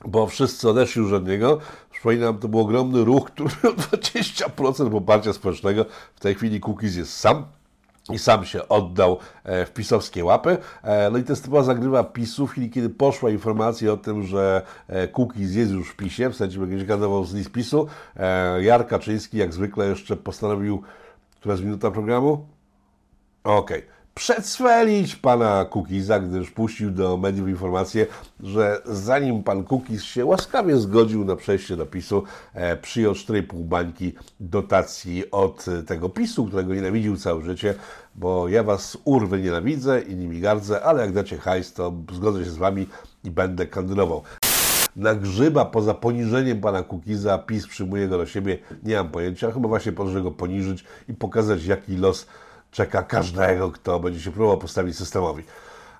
bo 0.07 0.27
wszyscy 0.27 0.69
odeszli 0.69 1.01
już 1.01 1.13
od 1.13 1.27
niego. 1.27 1.59
Przypominam, 1.91 2.37
to 2.37 2.47
był 2.47 2.59
ogromny 2.59 3.03
ruch, 3.03 3.31
który 3.31 3.49
miał 3.63 3.73
20% 3.73 4.91
poparcia 4.91 5.33
społecznego. 5.33 5.85
W 6.15 6.19
tej 6.19 6.35
chwili 6.35 6.59
Cookies 6.59 6.95
jest 6.95 7.17
sam 7.17 7.45
i 8.11 8.19
sam 8.19 8.45
się 8.45 8.67
oddał 8.67 9.19
e, 9.43 9.65
w 9.65 9.71
pisowskie 9.71 10.25
łapy. 10.25 10.57
E, 10.83 11.09
no 11.11 11.17
i 11.17 11.23
to 11.23 11.31
jest 11.31 11.43
typowa 11.43 11.63
zagrywa 11.63 12.03
PiSu 12.03 12.47
w 12.47 12.51
chwili, 12.51 12.69
kiedy 12.69 12.89
poszła 12.89 13.29
informacja 13.29 13.93
o 13.93 13.97
tym, 13.97 14.23
że 14.23 14.61
e, 14.87 15.07
Kukiz 15.07 15.55
jest 15.55 15.71
już 15.71 15.89
w 15.89 15.95
PiSie, 15.95 16.29
w 16.29 16.35
sensie 16.35 16.59
będzie 16.59 16.85
kandydował 16.85 17.25
z 17.25 17.33
list 17.33 17.51
PiSu. 17.51 17.87
Jar 18.61 18.87
Kaczyński 18.87 19.37
jak 19.37 19.53
zwykle 19.53 19.87
jeszcze 19.87 20.17
postanowił, 20.17 20.81
która 21.39 21.53
jest 21.53 21.65
minuta 21.65 21.91
programu? 21.91 22.47
Okej. 23.43 23.77
Okay 23.77 24.02
przedswelić 24.15 25.15
pana 25.15 25.65
Kukiza, 25.65 26.19
gdyż 26.19 26.51
puścił 26.51 26.91
do 26.91 27.17
mediów 27.17 27.49
informację, 27.49 28.07
że 28.39 28.81
zanim 28.85 29.43
pan 29.43 29.63
Kukiz 29.63 30.03
się 30.03 30.25
łaskawie 30.25 30.77
zgodził 30.77 31.25
na 31.25 31.35
przejście 31.35 31.77
do 31.77 31.85
PiSu, 31.85 32.23
e, 32.53 32.77
przyjął 32.77 33.13
4,5 33.13 33.63
bańki 33.63 34.13
dotacji 34.39 35.31
od 35.31 35.65
tego 35.87 36.09
PiSu, 36.09 36.45
którego 36.45 36.73
nienawidził 36.73 37.17
całe 37.17 37.41
życie, 37.41 37.75
bo 38.15 38.49
ja 38.49 38.63
was 38.63 38.97
urwy 39.05 39.41
nienawidzę 39.41 40.01
i 40.01 40.15
nimi 40.15 40.39
gardzę, 40.39 40.83
ale 40.83 41.01
jak 41.01 41.13
dacie 41.13 41.37
hajs, 41.37 41.73
to 41.73 41.93
zgodzę 42.13 42.43
się 42.43 42.51
z 42.51 42.57
wami 42.57 42.87
i 43.23 43.31
będę 43.31 43.67
kandydował. 43.67 44.23
Na 44.95 45.15
grzyba 45.15 45.65
poza 45.65 45.93
poniżeniem 45.93 46.61
pana 46.61 46.83
Kukiza 46.83 47.37
PiS 47.37 47.67
przyjmuje 47.67 48.07
go 48.07 48.17
do 48.17 48.25
siebie, 48.25 48.57
nie 48.83 48.95
mam 48.95 49.09
pojęcia, 49.09 49.51
chyba 49.51 49.67
właśnie 49.67 49.91
po 49.91 50.03
to, 50.03 50.09
żeby 50.09 50.23
go 50.23 50.31
poniżyć 50.31 50.83
i 51.09 51.13
pokazać 51.13 51.65
jaki 51.65 51.97
los 51.97 52.27
czeka 52.73 53.03
każdego, 53.03 53.71
kto 53.71 53.99
będzie 53.99 54.19
się 54.19 54.31
próbował 54.31 54.57
postawić 54.57 54.97
systemowi. 54.97 55.43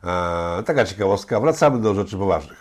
Eee, 0.04 0.64
taka 0.64 0.86
ciekawostka. 0.86 1.40
Wracamy 1.40 1.80
do 1.80 1.94
rzeczy 1.94 2.18
poważnych. 2.18 2.60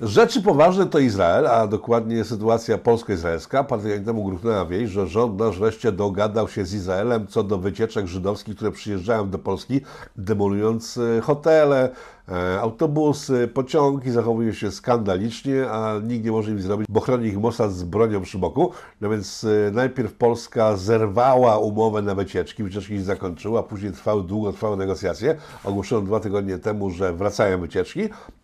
Rzeczy 0.00 0.42
poważne 0.42 0.86
to 0.86 0.98
Izrael, 0.98 1.46
a 1.46 1.66
dokładnie 1.66 2.24
sytuacja 2.24 2.78
polsko-izraelska. 2.78 3.64
Tygodni 3.64 4.04
temu 4.04 4.24
gruchnęła 4.24 4.64
wieść, 4.64 4.92
że 4.92 5.06
rząd 5.06 5.38
nasz 5.38 5.58
wreszcie 5.58 5.92
dogadał 5.92 6.48
się 6.48 6.64
z 6.64 6.74
Izraelem 6.74 7.26
co 7.26 7.42
do 7.42 7.58
wycieczek 7.58 8.06
żydowskich, 8.06 8.56
które 8.56 8.70
przyjeżdżają 8.70 9.30
do 9.30 9.38
Polski, 9.38 9.80
demolując 10.16 10.98
e, 10.98 11.20
hotele, 11.20 11.90
E, 12.32 12.60
autobusy, 12.60 13.48
pociągi 13.48 14.10
zachowują 14.10 14.52
się 14.52 14.70
skandalicznie, 14.70 15.70
a 15.70 15.98
nikt 16.02 16.24
nie 16.24 16.32
może 16.32 16.50
im 16.50 16.62
zrobić, 16.62 16.86
bo 16.90 17.00
chroni 17.00 17.26
ich 17.26 17.38
Mossad 17.38 17.72
z 17.72 17.84
bronią 17.84 18.22
przy 18.22 18.38
boku. 18.38 18.72
No 19.00 19.10
więc 19.10 19.44
e, 19.44 19.70
najpierw 19.70 20.12
Polska 20.12 20.76
zerwała 20.76 21.58
umowę 21.58 22.02
na 22.02 22.14
wycieczki, 22.14 22.62
wycieczki 22.62 22.96
się 22.96 23.02
zakończyły, 23.02 23.58
a 23.58 23.62
później 23.62 23.92
trwały 23.92 24.22
długotrwałe 24.22 24.76
negocjacje. 24.76 25.36
Ogłoszono 25.64 26.02
dwa 26.02 26.20
tygodnie 26.20 26.58
temu, 26.58 26.90
że 26.90 27.12
wracają 27.12 27.60
wycieczki 27.60 28.00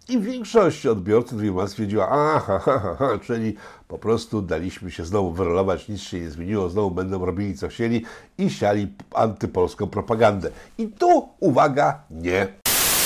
i 0.09 0.20
większość 0.20 0.87
odbiorców 0.87 1.42
informacji 1.42 1.73
stwierdziła, 1.73 2.09
aha, 2.11 2.59
ha, 2.59 2.79
ha, 2.79 2.97
ha, 2.99 3.18
czyli 3.23 3.57
po 3.88 3.99
prostu 3.99 4.42
daliśmy 4.42 4.90
się 4.90 5.05
znowu 5.05 5.33
wyrolować, 5.33 5.88
nic 5.88 6.01
się 6.01 6.20
nie 6.20 6.31
zmieniło, 6.31 6.68
znowu 6.68 6.90
będą 6.90 7.25
robili 7.25 7.55
co 7.55 7.68
chcieli 7.68 8.05
i 8.38 8.51
siali 8.51 8.92
antypolską 9.14 9.87
propagandę. 9.87 10.51
I 10.79 10.88
tu, 10.88 11.29
uwaga, 11.40 12.01
nie. 12.11 12.63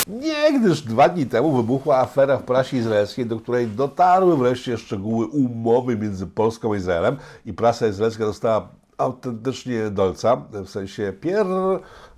Nie, 0.09 0.61
gdyż 0.61 0.83
dwa 0.83 1.09
dni 1.09 1.27
temu 1.27 1.57
wybuchła 1.57 1.99
afera 1.99 2.37
w 2.37 2.43
prasie 2.43 2.77
izraelskiej, 2.77 3.27
do 3.27 3.41
której 3.41 3.67
dotarły 3.67 4.37
wreszcie 4.37 4.79
szczegóły 4.79 5.27
umowy 5.27 5.97
między 5.97 6.27
Polską 6.27 6.73
a 6.73 6.77
Izraelem 6.77 7.17
i 7.47 7.53
prasa 7.53 7.87
izraelska 7.87 8.25
dostała 8.25 8.69
autentycznie 8.99 9.91
dolca, 9.91 10.37
w 10.53 10.69
sensie 10.69 11.13
pier... 11.21 11.47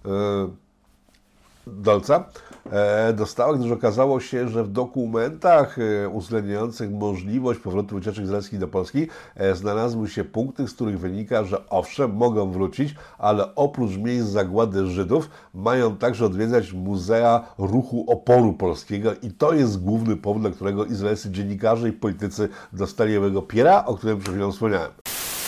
Yy, 0.05 0.11
Dolca 1.67 2.25
e, 2.73 3.13
dostała, 3.13 3.55
gdyż 3.55 3.73
okazało 3.73 4.21
się, 4.21 4.49
że 4.49 4.65
w 4.65 4.69
dokumentach 4.69 5.79
e, 5.79 6.09
uwzględniających 6.09 6.91
możliwość 6.91 7.61
powrotu 7.61 7.95
wycieczek 7.95 8.25
izraelskich 8.25 8.59
do 8.59 8.69
Polski 8.69 9.07
e, 9.35 9.55
znalazły 9.55 10.09
się 10.09 10.25
punkty, 10.25 10.69
z 10.69 10.75
których 10.75 11.01
wynika, 11.01 11.45
że 11.45 11.69
owszem, 11.69 12.13
mogą 12.13 12.51
wrócić, 12.51 12.95
ale 13.19 13.55
oprócz 13.55 13.97
miejsc 13.97 14.29
zagłady 14.29 14.87
Żydów 14.87 15.31
mają 15.55 15.97
także 15.97 16.27
odwiedzać 16.27 16.73
Muzea 16.73 17.45
Ruchu 17.59 18.05
Oporu 18.09 18.53
Polskiego 18.53 19.15
i 19.23 19.31
to 19.31 19.53
jest 19.53 19.83
główny 19.83 20.17
powód, 20.17 20.43
dla 20.43 20.51
którego 20.51 20.85
izraelscy 20.85 21.31
dziennikarze 21.31 21.89
i 21.89 21.93
politycy 21.93 22.49
dostali 22.73 23.17
owego 23.17 23.43
piera, 23.43 23.85
o 23.85 23.95
którym 23.95 24.19
przed 24.19 24.35
chwilą 24.35 24.53
wspomniałem. 24.53 24.91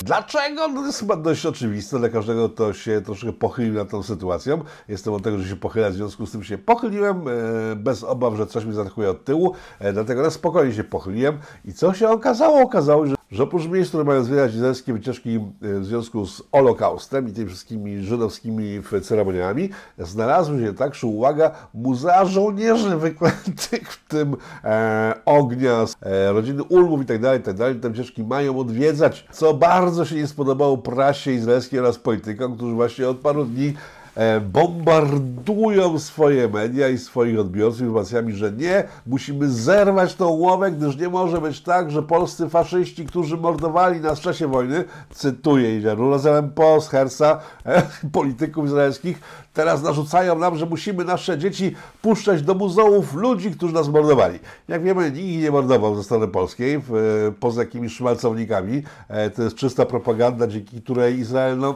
Dlaczego? 0.03 0.69
No 0.69 0.81
to 0.81 0.87
jest 0.87 1.01
chyba 1.01 1.17
dość 1.17 1.47
oczywiste. 1.47 1.99
Dla 1.99 2.09
każdego, 2.09 2.49
kto 2.49 2.73
się 2.73 3.01
troszkę 3.01 3.33
pochylił 3.33 3.75
nad 3.75 3.91
tą 3.91 4.03
sytuacją. 4.03 4.65
Jestem 4.89 5.15
od 5.15 5.23
tego, 5.23 5.39
że 5.39 5.49
się 5.49 5.57
pochyla, 5.57 5.91
w 5.91 5.95
związku 5.95 6.27
z 6.27 6.33
tym 6.33 6.45
się 6.45 6.59
pochyliłem, 6.59 7.29
e, 7.29 7.33
bez 7.77 8.05
obaw, 8.05 8.35
że 8.37 8.47
coś 8.47 8.65
mi 8.65 8.73
zaatakuje 8.73 9.11
od 9.11 9.25
tyłu. 9.25 9.55
E, 9.79 9.93
dlatego 9.93 10.23
na 10.23 10.31
spokojnie 10.31 10.75
się 10.75 10.85
pochyliłem. 10.85 11.39
I 11.65 11.73
co 11.73 11.95
się 11.95 12.09
okazało? 12.09 12.61
Okazało 12.61 13.05
się, 13.07 13.11
że 13.11 13.22
oprócz 13.41 13.67
miejsc, 13.67 13.91
które 13.91 14.05
mają 14.05 14.25
zwiedzać 14.25 14.55
izraelskie 14.55 14.93
wycieczki 14.93 15.37
e, 15.37 15.41
w 15.79 15.85
związku 15.85 16.27
z 16.27 16.43
Holokaustem 16.53 17.29
i 17.29 17.33
tymi 17.33 17.49
wszystkimi 17.49 18.03
żydowskimi 18.03 18.83
ceremoniami, 19.03 19.71
znalazły 19.99 20.61
się 20.61 20.75
także, 20.75 21.07
uwaga, 21.07 21.51
muzea 21.75 22.25
żołnierzy 22.25 22.97
wyklętych, 23.07 23.93
w 23.93 24.09
tym 24.09 24.37
e, 24.65 25.15
ognia, 25.25 25.85
e, 26.03 26.33
rodziny 26.33 26.63
Ulmów 26.63 27.03
i 27.03 27.07
tak 27.07 27.21
dalej, 27.21 27.41
tak. 27.41 27.57
Te 27.57 27.91
wycieczki 27.91 28.25
mają 28.25 28.59
odwiedzać, 28.59 29.27
co 29.33 29.55
bardzo 29.55 30.05
się 30.05 30.17
nie 30.17 30.27
spodobało 30.27 30.79
prasie 30.79 31.33
izraelskiej 31.33 31.81
oraz 31.81 31.99
politykom, 31.99 32.57
którzy 32.57 32.75
właśnie 32.75 33.09
od 33.09 33.19
paru 33.19 33.45
dni 33.45 33.75
bombardują 34.41 35.99
swoje 35.99 36.49
media 36.49 36.89
i 36.89 36.99
swoich 36.99 37.41
odbiorców 37.41 37.81
informacjami, 37.81 38.33
że 38.33 38.53
nie, 38.53 38.85
musimy 39.07 39.51
zerwać 39.51 40.15
tą 40.15 40.29
umowę, 40.29 40.71
gdyż 40.71 40.97
nie 40.97 41.09
może 41.09 41.41
być 41.41 41.61
tak, 41.61 41.91
że 41.91 42.03
polscy 42.03 42.49
faszyści, 42.49 43.07
którzy 43.07 43.37
mordowali 43.37 44.01
nas 44.01 44.19
w 44.19 44.23
czasie 44.23 44.47
wojny, 44.47 44.85
cytuję 45.15 45.81
Jerusalem 45.81 46.51
Post, 46.51 46.91
Hersa, 46.91 47.41
e, 47.67 47.83
polityków 48.13 48.67
izraelskich, 48.67 49.21
teraz 49.53 49.83
narzucają 49.83 50.39
nam, 50.39 50.57
że 50.57 50.67
musimy 50.67 51.05
nasze 51.05 51.39
dzieci 51.39 51.75
puszczać 52.03 52.43
do 52.43 52.55
muzeów 52.55 53.15
ludzi, 53.15 53.51
którzy 53.51 53.75
nas 53.75 53.89
mordowali. 53.89 54.39
Jak 54.69 54.83
wiemy, 54.83 55.11
nikt 55.11 55.43
nie 55.43 55.51
mordował 55.51 55.97
ze 55.97 56.05
strony 56.05 56.29
polskiej, 56.29 56.83
w, 56.89 56.93
poza 57.41 57.63
jakimiś 57.63 57.93
szmalcownikami. 57.93 58.83
E, 59.09 59.31
to 59.31 59.43
jest 59.43 59.57
czysta 59.57 59.87
propaganda, 59.87 60.47
dzięki 60.47 60.83
której 60.83 61.19
Izrael, 61.19 61.59
no 61.59 61.75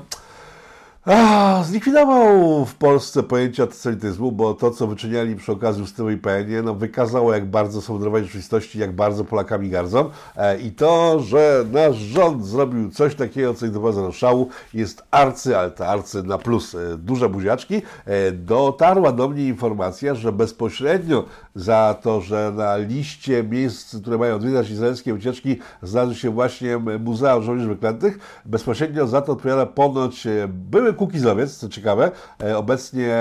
Zlikwidował 1.65 2.65
w 2.65 2.75
Polsce 2.75 3.23
pojęcie 3.23 3.63
antysemityzmu, 3.63 4.33
bo 4.33 4.55
to, 4.55 4.71
co 4.71 4.87
wyczyniali 4.87 5.37
przy 5.37 5.53
okazji 5.53 5.83
ustawy 5.83 6.13
IPN, 6.13 6.65
no, 6.65 6.75
wykazało, 6.75 7.35
jak 7.35 7.47
bardzo 7.47 7.83
są 7.83 7.99
w 7.99 8.17
rzeczywistości, 8.17 8.79
jak 8.79 8.93
bardzo 8.93 9.25
Polakami 9.25 9.71
gardzą. 9.71 10.11
E, 10.37 10.59
I 10.59 10.71
to, 10.71 11.21
że 11.21 11.65
nasz 11.73 11.97
rząd 11.97 12.47
zrobił 12.47 12.91
coś 12.91 13.15
takiego, 13.15 13.55
co 13.55 13.67
ich 13.67 13.73
doprowadza 13.73 14.03
do 14.03 14.13
szału, 14.13 14.49
jest 14.75 15.03
arcy, 15.11 15.59
ale 15.59 15.71
to 15.71 15.87
arcy 15.87 16.23
na 16.23 16.39
plus. 16.39 16.75
E, 16.75 16.97
duże 16.99 17.29
buziaczki. 17.29 17.83
E, 18.05 18.33
dotarła 18.33 19.13
do 19.13 19.29
mnie 19.29 19.49
informacja, 19.49 20.15
że 20.15 20.33
bezpośrednio 20.33 21.25
za 21.55 21.97
to, 22.03 22.21
że 22.21 22.53
na 22.57 22.77
liście 22.77 23.43
miejsc, 23.43 23.97
które 24.01 24.19
mają 24.19 24.35
odwiedzać 24.35 24.71
izraelskie 24.71 25.15
ucieczki, 25.15 25.59
znalazły 25.83 26.15
się 26.15 26.31
właśnie 26.31 26.79
Muzea 26.79 27.41
Żołnierzy 27.41 27.69
Wyklętych, 27.69 28.19
bezpośrednio 28.45 29.07
za 29.07 29.23
to 29.23 29.33
odpowiada 29.33 29.67
ponoć 29.67 30.27
e, 30.27 30.49
były 30.49 30.96
Kukizowiec, 30.97 31.57
co 31.57 31.69
ciekawe, 31.69 32.11
e, 32.43 32.59
obecnie 32.59 33.17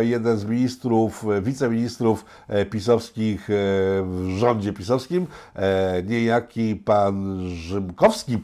jeden 0.00 0.38
z 0.38 0.44
ministrów, 0.44 1.24
e, 1.24 1.42
wiceministrów 1.42 2.24
e, 2.48 2.66
pisowskich 2.66 3.48
w 4.02 4.34
rządzie 4.38 4.72
pisowskim, 4.72 5.26
niejaki 6.04 6.76
pan 6.76 7.40
Rzymkowski, 7.48 8.38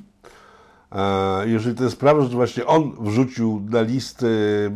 Jeżeli 1.45 1.77
to 1.77 1.85
jest 1.85 1.97
prawda, 1.97 2.23
że 2.23 2.29
właśnie 2.29 2.67
on 2.67 2.93
wrzucił 3.01 3.63
na 3.71 3.81
listy 3.81 4.27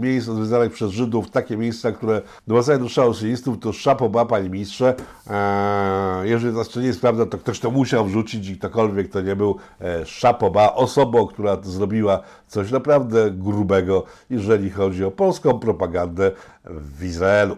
miejsc 0.01 0.29
odwiedzanych 0.29 0.73
przez 0.73 0.91
Żydów 0.91 1.31
takie 1.31 1.57
miejsca, 1.57 1.93
które 1.93 2.23
doprowadzają 2.47 2.79
do 2.79 2.89
szału 2.89 3.15
sionistów, 3.15 3.59
to 3.59 3.73
szapoba, 3.73 4.27
panie 4.27 4.51
ministrze. 4.51 4.95
E, 5.31 6.29
Jeżeli 6.29 6.53
to 6.53 6.59
jeszcze 6.59 6.81
nie 6.81 6.87
jest 6.87 7.01
prawda, 7.01 7.27
to 7.27 7.39
ktoś 7.39 7.61
to 7.61 7.71
musiał 7.71 8.05
wrzucić 8.05 8.49
i 8.49 8.59
ktokolwiek 8.59 9.09
to 9.09 9.21
nie 9.21 9.37
był 9.37 9.57
e, 9.81 10.07
szapoba, 10.07 10.75
osobą, 10.75 11.27
która 11.27 11.57
zrobiła 11.63 12.21
coś 12.49 12.71
naprawdę 12.71 13.31
grubego, 13.31 14.05
jeżeli 14.31 14.71
chodzi 14.71 15.05
o 15.05 15.11
polską 15.11 15.59
propagandę 15.59 16.33
w 16.65 17.05
Izraelu. 17.05 17.57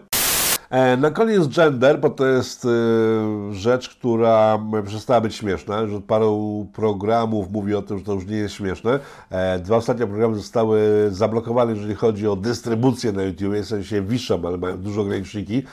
E, 0.69 0.97
Na 0.97 1.11
koniec 1.11 1.47
gender, 1.47 1.99
bo 1.99 2.09
to 2.09 2.25
jest 2.27 2.65
e, 2.65 2.69
rzecz, 3.53 3.89
która 3.89 4.59
przestała 4.85 5.21
być 5.21 5.35
śmieszna. 5.35 5.81
Już 5.81 5.93
od 5.93 6.03
paru 6.03 6.67
programów 6.73 7.51
mówi 7.51 7.75
o 7.75 7.81
tym, 7.81 7.97
że 7.99 8.05
to 8.05 8.13
już 8.13 8.25
nie 8.25 8.37
jest 8.37 8.55
śmieszne. 8.55 8.99
E, 9.29 9.59
Dwa 9.59 9.75
ostatnie 9.75 10.07
programy 10.07 10.35
zostały 10.35 11.07
zablokowane, 11.11 11.71
jeżeli 11.71 11.95
chodzi 11.95 12.27
o 12.27 12.35
dystrybucję 12.35 13.11
na 13.11 13.23
YouTube, 13.23 13.53
w 13.53 13.65
sensie 13.65 14.01
wiszą, 14.01 14.47
ale 14.47 14.57
mają 14.57 14.77
dużo 14.77 15.01
ograniczniki. 15.01 15.63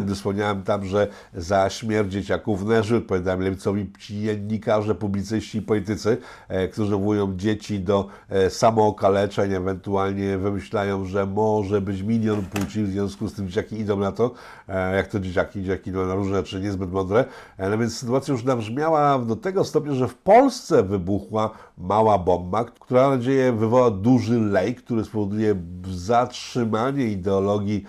Gdy 0.00 0.14
wspomniałem 0.14 0.62
tam, 0.62 0.84
że 0.84 1.08
za 1.34 1.70
śmierć 1.70 2.12
dzieciaków 2.12 2.64
należy 2.64 2.96
odpowiadałem 2.96 3.40
lewicowi 3.40 3.92
dziennikarze, 3.98 4.94
publicyści 4.94 5.58
i 5.58 5.62
politycy, 5.62 6.16
e, 6.48 6.68
którzy 6.68 6.90
nawołują 6.90 7.36
dzieci 7.36 7.80
do 7.80 8.08
e, 8.28 8.50
samookaleczeń, 8.50 9.52
ewentualnie 9.52 10.38
wymyślają, 10.38 11.04
że 11.04 11.26
może 11.26 11.80
być 11.80 12.02
milion 12.02 12.42
płci, 12.42 12.84
w 12.84 12.90
związku 12.90 13.28
z 13.28 13.34
tym 13.34 13.48
dzieciaki 13.48 13.80
idą 13.80 13.96
na 13.96 14.12
to, 14.12 14.30
e, 14.68 14.96
jak 14.96 15.06
to 15.06 15.20
dzieciaki, 15.20 15.62
dzieciaki 15.62 15.90
idą 15.90 16.06
na 16.06 16.14
różne 16.14 16.36
rzeczy 16.36 16.60
niezbyt 16.60 16.92
mądre. 16.92 17.24
No 17.58 17.78
więc 17.78 17.98
sytuacja 17.98 18.32
już 18.32 18.44
nabrzmiała 18.44 19.18
do 19.18 19.36
tego 19.36 19.64
stopnia, 19.64 19.94
że 19.94 20.08
w 20.08 20.14
Polsce 20.14 20.82
wybuchła 20.82 21.50
mała 21.78 22.18
bomba, 22.18 22.64
która 22.64 23.02
mam 23.02 23.18
nadzieję 23.18 23.52
wywoła 23.52 23.90
duży 23.90 24.40
lejk, 24.40 24.82
który 24.82 25.04
spowoduje 25.04 25.54
zatrzymanie 25.88 27.04
ideologii 27.04 27.84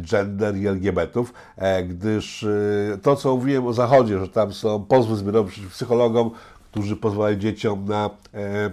gender 0.00 0.56
i 0.56 0.66
LGBT-ów, 0.68 1.32
e, 1.56 1.82
gdyż 1.84 2.42
e, 2.44 2.48
to, 3.02 3.16
co 3.16 3.36
mówiłem 3.36 3.66
o 3.66 3.72
Zachodzie, 3.72 4.18
że 4.18 4.28
tam 4.28 4.52
są 4.52 4.84
pozwy 4.84 5.16
zbiorowe 5.16 5.50
przeciw 5.50 5.72
psychologom, 5.72 6.30
którzy 6.70 6.96
pozwalają 6.96 7.36
dzieciom 7.36 7.84
na 7.84 8.10
e, 8.34 8.70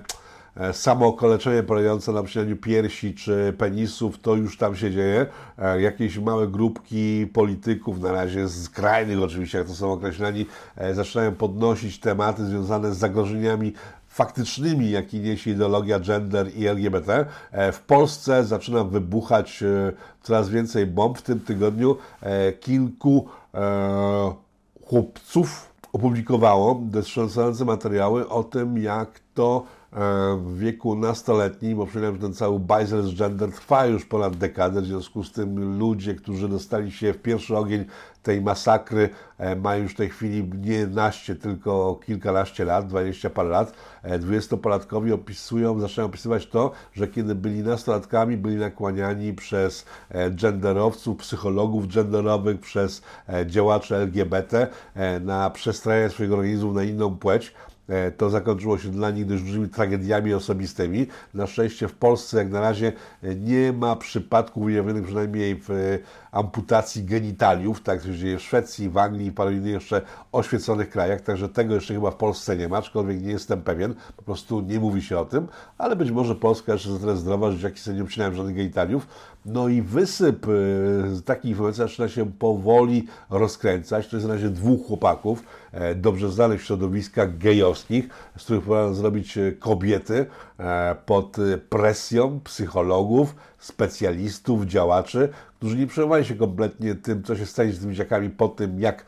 e, 0.56 0.74
samookaleczenie 0.74 1.64
polegające 1.64 2.12
na 2.12 2.20
obcinaniu 2.20 2.58
piersi 2.58 3.14
czy 3.14 3.54
penisów, 3.58 4.20
to 4.20 4.36
już 4.36 4.58
tam 4.58 4.76
się 4.76 4.92
dzieje. 4.92 5.26
E, 5.58 5.82
Jakieś 5.82 6.18
małe 6.18 6.48
grupki 6.48 7.28
polityków, 7.34 8.02
na 8.02 8.12
razie 8.12 8.50
skrajnych 8.50 9.22
oczywiście, 9.22 9.58
jak 9.58 9.68
to 9.68 9.74
są 9.74 9.92
określeni, 9.92 10.46
e, 10.76 10.94
zaczynają 10.94 11.36
podnosić 11.36 12.00
tematy 12.00 12.46
związane 12.46 12.94
z 12.94 12.98
zagrożeniami 12.98 13.74
faktycznymi, 14.20 14.92
jakie 14.92 15.20
niesie 15.20 15.52
ideologia 15.52 16.00
gender 16.00 16.56
i 16.56 16.68
LGBT. 16.68 17.26
E, 17.52 17.72
W 17.72 17.82
Polsce 17.82 18.46
zaczyna 18.46 18.84
wybuchać 18.84 19.64
e, 19.64 19.92
coraz 20.22 20.50
więcej 20.50 20.86
bomb. 20.86 21.18
W 21.18 21.22
tym 21.22 21.40
tygodniu 21.40 21.98
e, 22.22 22.54
kilku 22.54 23.28
chłopców 24.86 25.70
opublikowało 25.94 26.82
wstrząsające 27.02 27.66
materiały 27.66 28.30
o 28.30 28.44
tym, 28.44 28.78
jak 28.78 29.20
to 29.34 29.64
w 30.38 30.58
wieku 30.58 30.96
nastoletnim, 30.96 31.78
bo 31.78 31.86
że 31.86 32.14
ten 32.14 32.34
cały 32.34 32.60
bajzel 32.60 33.04
z 33.04 33.16
gender 33.16 33.52
trwa 33.52 33.86
już 33.86 34.06
ponad 34.06 34.36
dekadę, 34.36 34.82
w 34.82 34.86
związku 34.86 35.24
z 35.24 35.32
tym 35.32 35.80
ludzie, 35.80 36.16
którzy 36.16 36.50
dostali 36.50 36.92
się 36.92 37.14
w 37.14 37.22
pierwszy 37.22 37.58
ogień 37.58 37.86
tej 38.24 38.42
masakry, 38.42 39.10
e, 39.38 39.56
mają 39.56 39.84
już 39.84 39.94
w 39.94 39.96
tej 39.96 40.10
chwili 40.10 40.50
nie 40.62 40.88
naście, 40.88 41.36
tylko 41.36 42.00
kilkanaście 42.06 42.66
lat, 42.66 42.88
dwadzieścia 42.88 43.30
parę 43.30 43.50
lat. 43.50 43.74
E, 44.04 44.20
Dwudziestopolatkowi 44.20 45.12
opisują, 45.12 45.80
zaczynają 45.80 46.08
opisywać 46.08 46.48
to, 46.48 46.72
że 46.94 47.08
kiedy 47.08 47.36
byli 47.36 47.64
nastolatkami, 47.64 48.38
byli 48.38 48.56
nakłaniani 48.56 49.34
przez 49.34 49.86
e, 50.10 50.32
genderowców, 50.32 51.18
psychologów 51.18 51.88
genderowych, 51.88 52.60
przez 52.60 53.02
e, 53.30 53.48
działaczy 53.48 53.96
LGBT 53.96 54.68
e, 54.96 55.20
na 55.20 55.50
przestrajanie 55.50 56.10
swojego 56.10 56.36
organizmu 56.36 56.74
na 56.74 56.84
inną 56.84 57.18
płeć. 57.18 57.54
E, 57.90 58.12
To 58.12 58.30
zakończyło 58.30 58.78
się 58.78 58.90
dla 58.90 59.12
nich 59.12 59.26
dość 59.26 59.44
dużymi 59.44 59.70
tragediami 59.70 60.34
osobistymi. 60.34 61.08
Na 61.34 61.48
szczęście 61.48 61.88
w 61.88 61.94
Polsce 61.94 62.38
jak 62.38 62.50
na 62.50 62.62
razie 62.62 62.94
e, 63.24 63.36
nie 63.36 63.74
ma 63.74 63.96
przypadków 63.96 64.64
ujawnionych 64.64 65.04
przynajmniej 65.04 65.56
w 65.56 65.72
e, 65.72 65.76
amputacji 66.32 67.04
genitaliów, 67.04 67.82
tak 67.82 67.96
jak 67.96 68.06
się 68.06 68.20
dzieje 68.20 68.38
w 68.38 68.42
Szwecji, 68.42 68.90
w 68.90 68.98
Anglii 68.98 69.28
i 69.28 69.32
paru 69.32 69.52
innych 69.52 69.74
jeszcze 69.74 70.02
oświeconych 70.32 70.90
krajach, 70.90 71.22
także 71.22 71.50
tego 71.50 71.76
jeszcze 71.76 71.94
chyba 71.94 72.12
w 72.12 72.16
Polsce 72.16 72.58
nie 72.58 72.68
ma, 72.68 72.78
aczkolwiek 72.78 73.22
nie 73.22 73.32
jestem 73.32 73.62
pewien, 73.62 73.96
po 74.18 74.24
prostu 74.24 74.62
nie 74.62 74.80
mówi 74.80 75.02
się 75.02 75.20
o 75.20 75.26
tym, 75.26 75.48
ale 75.78 75.96
być 75.96 76.12
może 76.12 76.36
Polska 76.36 76.74
jeszcze 76.74 76.90
jest 76.90 77.02
na 77.02 77.08
tyle 77.08 77.18
zdrowa, 77.20 77.52
że 77.52 77.58
dzieciaki 77.58 77.80
sobie 77.80 77.98
nie 77.98 78.04
obcinają 78.04 78.34
żadnych 78.34 78.56
genitaliów. 78.56 79.08
No 79.46 79.68
i 79.68 79.82
wysyp 79.82 80.46
z 81.14 81.24
takich 81.24 81.50
informacji 81.52 81.78
zaczyna 81.78 82.10
się 82.10 82.32
powoli 82.32 83.08
rozkręcać. 83.30 84.08
To 84.08 84.16
jest 84.16 84.28
na 84.28 84.34
razie 84.34 84.50
dwóch 84.50 84.88
chłopaków, 84.88 85.44
e, 85.72 85.96
dobrze 85.96 86.32
znanych 86.32 86.62
w 86.62 86.66
środowiskach 86.66 87.38
gejowskich, 87.38 88.10
z 88.38 88.44
których 88.44 88.64
próbowano 88.64 88.94
zrobić 88.94 89.38
e, 89.38 89.52
kobiety 89.52 90.26
e, 90.60 90.96
pod 91.06 91.38
presją 91.70 92.40
psychologów, 92.40 93.36
specjalistów, 93.58 94.66
działaczy, 94.66 95.30
którzy 95.58 95.78
nie 95.78 95.88
przejmowali 95.88 96.26
się 96.26 96.36
kompletnie 96.36 96.96
tym, 96.96 97.24
co 97.24 97.36
się 97.36 97.46
stanie 97.46 97.72
z 97.72 97.80
tymi 97.80 97.94
dzieciakami 97.96 98.30
po 98.30 98.48
tym, 98.48 98.80
jak 98.80 99.06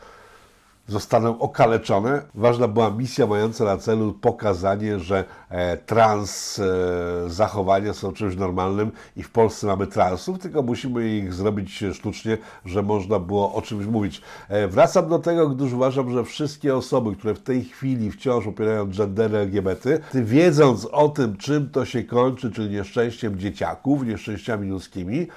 zostaną 0.91 1.39
okaleczone. 1.39 2.21
Ważna 2.35 2.67
była 2.67 2.89
misja 2.89 3.27
mająca 3.27 3.65
na 3.65 3.77
celu 3.77 4.13
pokazanie, 4.13 4.99
że 4.99 5.23
e, 5.49 5.77
trans 5.77 6.59
e, 6.59 7.29
zachowania 7.29 7.93
są 7.93 8.11
czymś 8.11 8.35
normalnym 8.35 8.91
i 9.15 9.23
w 9.23 9.29
Polsce 9.29 9.67
mamy 9.67 9.87
transów, 9.87 10.39
tylko 10.39 10.61
musimy 10.61 11.17
ich 11.17 11.33
zrobić 11.33 11.83
sztucznie, 11.93 12.37
że 12.65 12.83
można 12.83 13.19
było 13.19 13.53
o 13.53 13.61
czymś 13.61 13.85
mówić. 13.85 14.21
E, 14.49 14.67
wracam 14.67 15.09
do 15.09 15.19
tego, 15.19 15.49
gdyż 15.49 15.73
uważam, 15.73 16.11
że 16.11 16.23
wszystkie 16.23 16.75
osoby, 16.75 17.15
które 17.15 17.33
w 17.33 17.39
tej 17.39 17.63
chwili 17.63 18.11
wciąż 18.11 18.45
popierają 18.45 18.89
gendery 18.97 19.37
LGBT, 19.37 19.99
wiedząc 20.13 20.85
o 20.85 21.09
tym, 21.09 21.37
czym 21.37 21.69
to 21.69 21.85
się 21.85 22.03
kończy, 22.03 22.51
czyli 22.51 22.69
nieszczęściem 22.69 23.39
dzieciaków, 23.39 24.05
nieszczęściami 24.05 24.69
ludzkimi, 24.69 25.27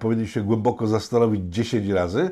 powinni 0.00 0.28
się 0.28 0.42
głęboko 0.42 0.86
zastanowić 0.86 1.42
10 1.54 1.88
razy, 1.88 2.30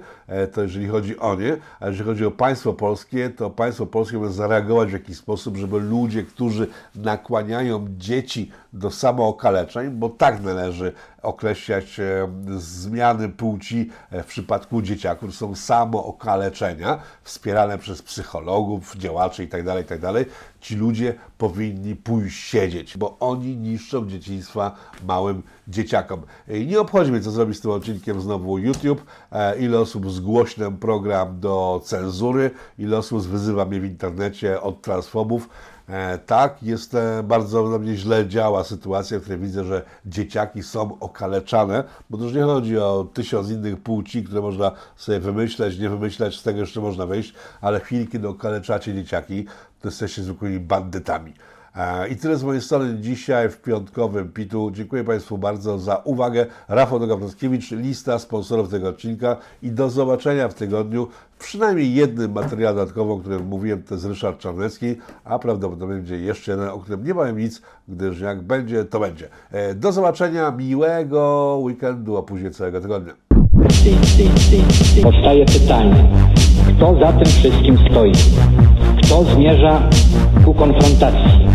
to 0.52 0.62
jeżeli 0.62 0.88
chodzi 0.88 1.18
o 1.18 1.34
nie, 1.34 1.56
a 1.80 1.86
jeżeli 1.86 2.04
chodzi 2.04 2.24
o 2.24 2.30
państwo 2.30 2.69
polskie, 2.72 3.30
to 3.30 3.50
państwo 3.50 3.86
polskie 3.86 4.16
powinno 4.16 4.32
zareagować 4.32 4.88
w 4.88 4.92
jakiś 4.92 5.16
sposób, 5.16 5.56
żeby 5.56 5.80
ludzie, 5.80 6.22
którzy 6.22 6.66
nakłaniają 6.94 7.86
dzieci 7.98 8.50
do 8.72 8.90
samookaleczeń, 8.90 9.90
bo 9.90 10.08
tak 10.08 10.42
należy 10.42 10.92
określać 11.22 12.00
e, 12.00 12.28
zmiany 12.56 13.28
płci 13.28 13.90
e, 14.10 14.22
w 14.22 14.26
przypadku 14.26 14.82
dzieciaków, 14.82 15.34
są 15.34 15.54
samookaleczenia 15.54 16.98
wspierane 17.22 17.78
przez 17.78 18.02
psychologów, 18.02 18.96
działaczy 18.96 19.42
itd., 19.42 19.78
itd. 19.78 20.24
Ci 20.60 20.76
ludzie 20.76 21.14
powinni 21.38 21.96
pójść 21.96 22.48
siedzieć, 22.48 22.96
bo 22.98 23.16
oni 23.20 23.56
niszczą 23.56 24.08
dzieciństwa 24.08 24.76
małym 25.06 25.42
dzieciakom. 25.68 26.22
I 26.48 26.66
nie 26.66 26.80
obchodzi 26.80 27.12
mnie, 27.12 27.20
co 27.20 27.30
zrobi 27.30 27.54
z 27.54 27.60
tym 27.60 27.70
odcinkiem 27.70 28.20
znowu 28.20 28.58
YouTube, 28.58 29.04
e, 29.32 29.58
ile 29.58 29.78
osób 29.78 30.10
zgłośniam 30.10 30.76
program 30.76 31.40
do 31.40 31.80
cenzury, 31.84 32.50
ile 32.78 32.98
osób 32.98 33.22
wyzywa 33.22 33.64
mnie 33.64 33.80
w 33.80 33.84
internecie 33.84 34.60
od 34.60 34.82
transfobów. 34.82 35.48
E, 35.90 36.18
Tak, 36.18 36.62
jest 36.62 36.96
bardzo 37.24 37.68
na 37.68 37.78
mnie 37.78 37.96
źle 37.96 38.28
działa 38.28 38.64
sytuacja, 38.64 39.18
w 39.18 39.22
której 39.22 39.40
widzę, 39.40 39.64
że 39.64 39.82
dzieciaki 40.06 40.62
są 40.62 40.98
okaleczane, 41.00 41.84
bo 42.10 42.18
to 42.18 42.24
już 42.24 42.32
nie 42.32 42.42
chodzi 42.42 42.78
o 42.78 43.06
tysiąc 43.14 43.50
innych 43.50 43.82
płci, 43.82 44.24
które 44.24 44.40
można 44.40 44.72
sobie 44.96 45.20
wymyśleć, 45.20 45.78
nie 45.78 45.88
wymyśleć, 45.90 46.38
z 46.38 46.42
tego 46.42 46.60
jeszcze 46.60 46.80
można 46.80 47.06
wyjść, 47.06 47.34
ale 47.60 47.80
w 47.80 47.82
chwili, 47.82 48.08
kiedy 48.08 48.28
okaleczacie 48.28 48.94
dzieciaki, 48.94 49.44
to 49.80 49.88
jesteście 49.88 50.22
zwykłymi 50.22 50.60
bandytami. 50.60 51.34
E, 51.76 52.08
I 52.08 52.16
tyle 52.16 52.36
z 52.36 52.44
mojej 52.44 52.62
strony 52.62 52.98
dzisiaj 53.00 53.48
w 53.50 53.62
piątkowym 53.62 54.32
Pitu. 54.32 54.70
Dziękuję 54.74 55.04
Państwu 55.04 55.38
bardzo 55.38 55.78
za 55.78 55.96
uwagę. 55.96 56.46
Rafał 56.68 56.98
Dogawrowskiewicz, 56.98 57.70
lista 57.70 58.18
sponsorów 58.18 58.70
tego 58.70 58.88
odcinka 58.88 59.36
i 59.62 59.70
do 59.70 59.90
zobaczenia 59.90 60.48
w 60.48 60.54
tygodniu 60.54 61.08
przynajmniej 61.38 61.94
jednym 61.94 62.32
materiale 62.32 62.76
dodatkowym, 62.76 63.12
o 63.12 63.18
którym 63.18 63.46
mówiłem, 63.46 63.82
to 63.82 63.94
jest 63.94 64.06
Ryszard 64.06 64.38
Czarnecki, 64.38 64.96
a 65.24 65.38
prawdopodobnie 65.38 65.96
będzie 65.96 66.16
jeszcze 66.16 66.52
jeden, 66.52 66.68
o 66.68 66.78
którym 66.78 67.04
nie 67.04 67.14
powiem 67.14 67.38
nic, 67.38 67.62
gdyż 67.88 68.20
jak 68.20 68.42
będzie, 68.42 68.84
to 68.84 69.00
będzie. 69.00 69.28
E, 69.50 69.74
Do 69.74 69.92
zobaczenia, 69.92 70.50
miłego 70.50 71.56
weekendu, 71.62 72.16
a 72.16 72.22
później 72.22 72.50
całego 72.50 72.80
tygodnia. 72.80 73.12
Powstaje 75.02 75.46
pytanie, 75.46 76.10
kto 76.76 76.98
za 77.00 77.12
tym 77.12 77.24
wszystkim 77.26 77.78
stoi? 77.90 78.12
Kto 79.04 79.24
zmierza 79.24 79.88
ku 80.44 80.54
konfrontacji, 80.54 81.46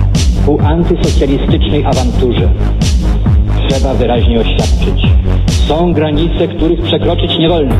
ku 0.45 0.59
antysocjalistycznej 0.63 1.85
awanturze? 1.85 2.49
Trzeba 3.67 3.93
wyraźnie 3.93 4.39
oświadczyć. 4.39 5.07
Są 5.67 5.93
granice, 5.93 6.47
których 6.47 6.81
przekroczyć 6.81 7.37
nie 7.39 7.49
wolno. 7.49 7.75